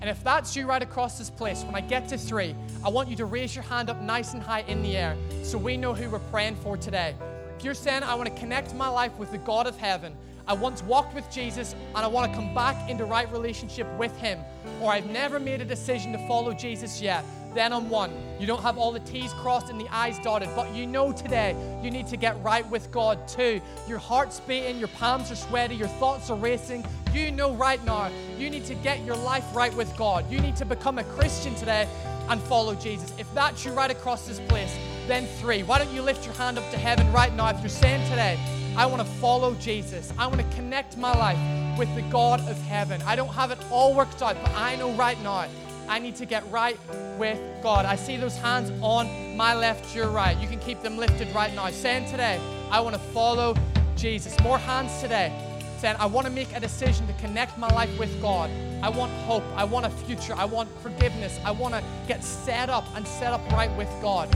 And 0.00 0.10
if 0.10 0.22
that's 0.24 0.56
you 0.56 0.66
right 0.66 0.82
across 0.82 1.16
this 1.16 1.30
place, 1.30 1.62
when 1.62 1.76
I 1.76 1.80
get 1.80 2.08
to 2.08 2.18
three, 2.18 2.56
I 2.84 2.88
want 2.88 3.08
you 3.08 3.16
to 3.16 3.24
raise 3.24 3.54
your 3.54 3.62
hand 3.62 3.88
up 3.88 4.02
nice 4.02 4.34
and 4.34 4.42
high 4.42 4.62
in 4.62 4.82
the 4.82 4.96
air 4.96 5.16
so 5.44 5.56
we 5.56 5.76
know 5.76 5.94
who 5.94 6.10
we're 6.10 6.18
praying 6.18 6.56
for 6.56 6.76
today. 6.76 7.14
You're 7.62 7.74
saying, 7.74 8.02
I 8.02 8.14
want 8.16 8.28
to 8.28 8.40
connect 8.40 8.74
my 8.74 8.88
life 8.88 9.16
with 9.18 9.30
the 9.30 9.38
God 9.38 9.66
of 9.66 9.76
heaven, 9.76 10.16
I 10.48 10.54
once 10.54 10.82
walked 10.82 11.14
with 11.14 11.30
Jesus 11.30 11.74
and 11.94 11.98
I 11.98 12.08
want 12.08 12.30
to 12.30 12.36
come 12.36 12.52
back 12.52 12.90
into 12.90 13.04
right 13.04 13.30
relationship 13.30 13.86
with 13.96 14.16
Him, 14.16 14.40
or 14.80 14.90
I've 14.90 15.06
never 15.06 15.38
made 15.38 15.60
a 15.60 15.64
decision 15.64 16.10
to 16.12 16.26
follow 16.26 16.52
Jesus 16.52 17.00
yet, 17.00 17.24
then 17.54 17.72
I'm 17.72 17.88
one. 17.88 18.10
You 18.40 18.46
don't 18.46 18.62
have 18.62 18.78
all 18.78 18.90
the 18.90 19.00
T's 19.00 19.32
crossed 19.34 19.68
and 19.70 19.80
the 19.80 19.86
I's 19.92 20.18
dotted, 20.18 20.48
but 20.56 20.74
you 20.74 20.86
know 20.86 21.12
today 21.12 21.54
you 21.82 21.90
need 21.90 22.08
to 22.08 22.16
get 22.16 22.42
right 22.42 22.68
with 22.70 22.90
God 22.90 23.28
too. 23.28 23.60
Your 23.86 23.98
heart's 23.98 24.40
beating, 24.40 24.78
your 24.78 24.88
palms 24.88 25.30
are 25.30 25.36
sweaty, 25.36 25.76
your 25.76 25.88
thoughts 25.88 26.30
are 26.30 26.36
racing. 26.36 26.84
You 27.12 27.30
know 27.30 27.52
right 27.52 27.84
now 27.84 28.10
you 28.38 28.50
need 28.50 28.64
to 28.64 28.74
get 28.74 29.04
your 29.04 29.16
life 29.16 29.44
right 29.54 29.74
with 29.74 29.94
God. 29.96 30.28
You 30.30 30.40
need 30.40 30.56
to 30.56 30.64
become 30.64 30.98
a 30.98 31.04
Christian 31.04 31.54
today 31.54 31.86
and 32.28 32.40
follow 32.42 32.74
Jesus. 32.74 33.12
If 33.18 33.32
that's 33.34 33.64
you 33.64 33.72
right 33.72 33.90
across 33.90 34.26
this 34.26 34.40
place, 34.40 34.74
then 35.06 35.26
three. 35.40 35.62
Why 35.62 35.78
don't 35.78 35.92
you 35.92 36.02
lift 36.02 36.24
your 36.24 36.34
hand 36.34 36.58
up 36.58 36.70
to 36.70 36.78
heaven 36.78 37.10
right 37.12 37.34
now 37.34 37.48
if 37.48 37.60
you're 37.60 37.68
saying 37.68 38.08
today, 38.08 38.38
I 38.76 38.86
want 38.86 39.02
to 39.02 39.08
follow 39.14 39.54
Jesus. 39.54 40.12
I 40.18 40.26
want 40.26 40.40
to 40.40 40.56
connect 40.56 40.96
my 40.96 41.12
life 41.12 41.78
with 41.78 41.94
the 41.94 42.02
God 42.02 42.40
of 42.48 42.60
heaven. 42.62 43.02
I 43.02 43.16
don't 43.16 43.32
have 43.32 43.50
it 43.50 43.58
all 43.70 43.94
worked 43.94 44.22
out, 44.22 44.36
but 44.42 44.52
I 44.54 44.76
know 44.76 44.92
right 44.92 45.20
now 45.22 45.46
I 45.88 45.98
need 45.98 46.16
to 46.16 46.26
get 46.26 46.48
right 46.50 46.78
with 47.18 47.38
God. 47.62 47.84
I 47.84 47.96
see 47.96 48.16
those 48.16 48.36
hands 48.36 48.72
on 48.80 49.36
my 49.36 49.54
left, 49.54 49.94
your 49.94 50.08
right. 50.08 50.38
You 50.38 50.48
can 50.48 50.58
keep 50.58 50.80
them 50.82 50.96
lifted 50.96 51.28
right 51.34 51.54
now. 51.54 51.68
Saying 51.70 52.10
today, 52.10 52.40
I 52.70 52.80
want 52.80 52.94
to 52.94 53.00
follow 53.00 53.54
Jesus. 53.96 54.38
More 54.40 54.58
hands 54.58 55.00
today. 55.00 55.32
Saying, 55.78 55.96
I 55.98 56.06
want 56.06 56.26
to 56.26 56.32
make 56.32 56.54
a 56.56 56.60
decision 56.60 57.06
to 57.08 57.12
connect 57.14 57.58
my 57.58 57.68
life 57.68 57.98
with 57.98 58.22
God. 58.22 58.50
I 58.82 58.88
want 58.88 59.12
hope. 59.26 59.44
I 59.54 59.64
want 59.64 59.84
a 59.84 59.90
future. 59.90 60.34
I 60.34 60.44
want 60.44 60.68
forgiveness. 60.80 61.38
I 61.44 61.50
want 61.50 61.74
to 61.74 61.82
get 62.08 62.24
set 62.24 62.70
up 62.70 62.84
and 62.96 63.06
set 63.06 63.32
up 63.32 63.40
right 63.52 63.70
with 63.76 63.88
God. 64.00 64.34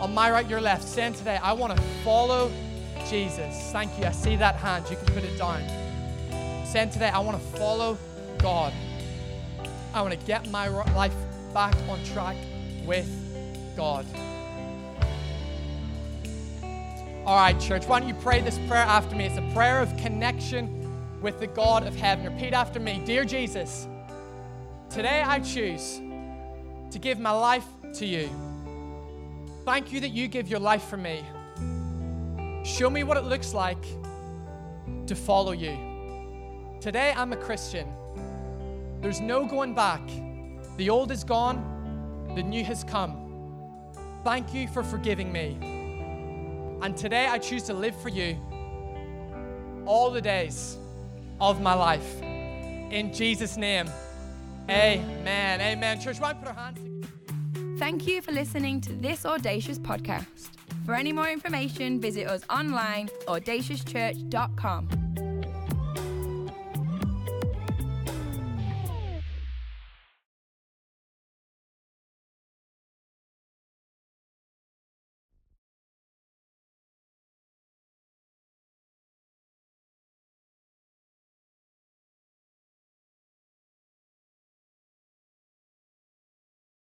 On 0.00 0.12
my 0.12 0.30
right, 0.30 0.48
your 0.48 0.60
left. 0.60 0.84
Saying 0.84 1.14
today, 1.14 1.38
I 1.42 1.52
want 1.52 1.76
to 1.76 1.82
follow 2.04 2.50
Jesus. 3.08 3.70
Thank 3.72 3.98
you. 3.98 4.04
I 4.04 4.12
see 4.12 4.36
that 4.36 4.56
hand. 4.56 4.84
You 4.90 4.96
can 4.96 5.06
put 5.06 5.24
it 5.24 5.38
down. 5.38 5.62
Saying 6.66 6.90
today, 6.90 7.08
I 7.08 7.18
want 7.20 7.40
to 7.40 7.58
follow 7.58 7.96
God. 8.38 8.72
I 9.94 10.02
want 10.02 10.18
to 10.18 10.26
get 10.26 10.50
my 10.50 10.68
life 10.68 11.14
back 11.54 11.74
on 11.88 12.02
track 12.04 12.36
with 12.84 13.08
God. 13.76 14.04
All 17.24 17.36
right, 17.36 17.58
church, 17.58 17.86
why 17.86 17.98
don't 17.98 18.08
you 18.08 18.14
pray 18.14 18.40
this 18.40 18.58
prayer 18.68 18.84
after 18.84 19.16
me? 19.16 19.24
It's 19.24 19.38
a 19.38 19.54
prayer 19.54 19.80
of 19.80 19.96
connection 19.96 21.20
with 21.20 21.40
the 21.40 21.46
God 21.46 21.86
of 21.86 21.96
heaven. 21.96 22.32
Repeat 22.32 22.52
after 22.52 22.78
me 22.78 23.02
Dear 23.04 23.24
Jesus, 23.24 23.88
today 24.90 25.22
I 25.22 25.40
choose 25.40 26.00
to 26.90 26.98
give 27.00 27.18
my 27.18 27.32
life 27.32 27.66
to 27.94 28.06
you. 28.06 28.45
Thank 29.66 29.92
you 29.92 29.98
that 29.98 30.10
you 30.10 30.28
give 30.28 30.46
your 30.46 30.60
life 30.60 30.84
for 30.84 30.96
me. 30.96 31.26
Show 32.64 32.88
me 32.88 33.02
what 33.02 33.16
it 33.16 33.24
looks 33.24 33.52
like 33.52 33.84
to 35.08 35.16
follow 35.16 35.50
you. 35.50 36.78
Today 36.80 37.12
I'm 37.16 37.32
a 37.32 37.36
Christian. 37.36 37.88
There's 39.00 39.20
no 39.20 39.44
going 39.44 39.74
back. 39.74 40.08
The 40.76 40.88
old 40.88 41.10
is 41.10 41.24
gone, 41.24 42.30
the 42.36 42.44
new 42.44 42.62
has 42.62 42.84
come. 42.84 43.90
Thank 44.22 44.54
you 44.54 44.68
for 44.68 44.84
forgiving 44.84 45.32
me. 45.32 45.58
And 46.80 46.96
today 46.96 47.26
I 47.26 47.38
choose 47.38 47.64
to 47.64 47.74
live 47.74 48.00
for 48.00 48.08
you 48.08 48.38
all 49.84 50.12
the 50.12 50.20
days 50.20 50.78
of 51.40 51.60
my 51.60 51.74
life. 51.74 52.22
In 52.22 53.12
Jesus' 53.12 53.56
name, 53.56 53.90
amen. 54.70 55.60
Amen. 55.60 56.00
Church, 56.00 56.20
why 56.20 56.34
put 56.34 56.46
our 56.46 56.54
hands 56.54 56.76
together? 56.76 56.95
Thank 57.78 58.06
you 58.06 58.22
for 58.22 58.32
listening 58.32 58.80
to 58.82 58.92
this 58.94 59.26
Audacious 59.26 59.78
podcast. 59.78 60.48
For 60.86 60.94
any 60.94 61.12
more 61.12 61.28
information, 61.28 62.00
visit 62.00 62.26
us 62.26 62.42
online, 62.48 63.08
audaciouschurch.com. 63.26 65.05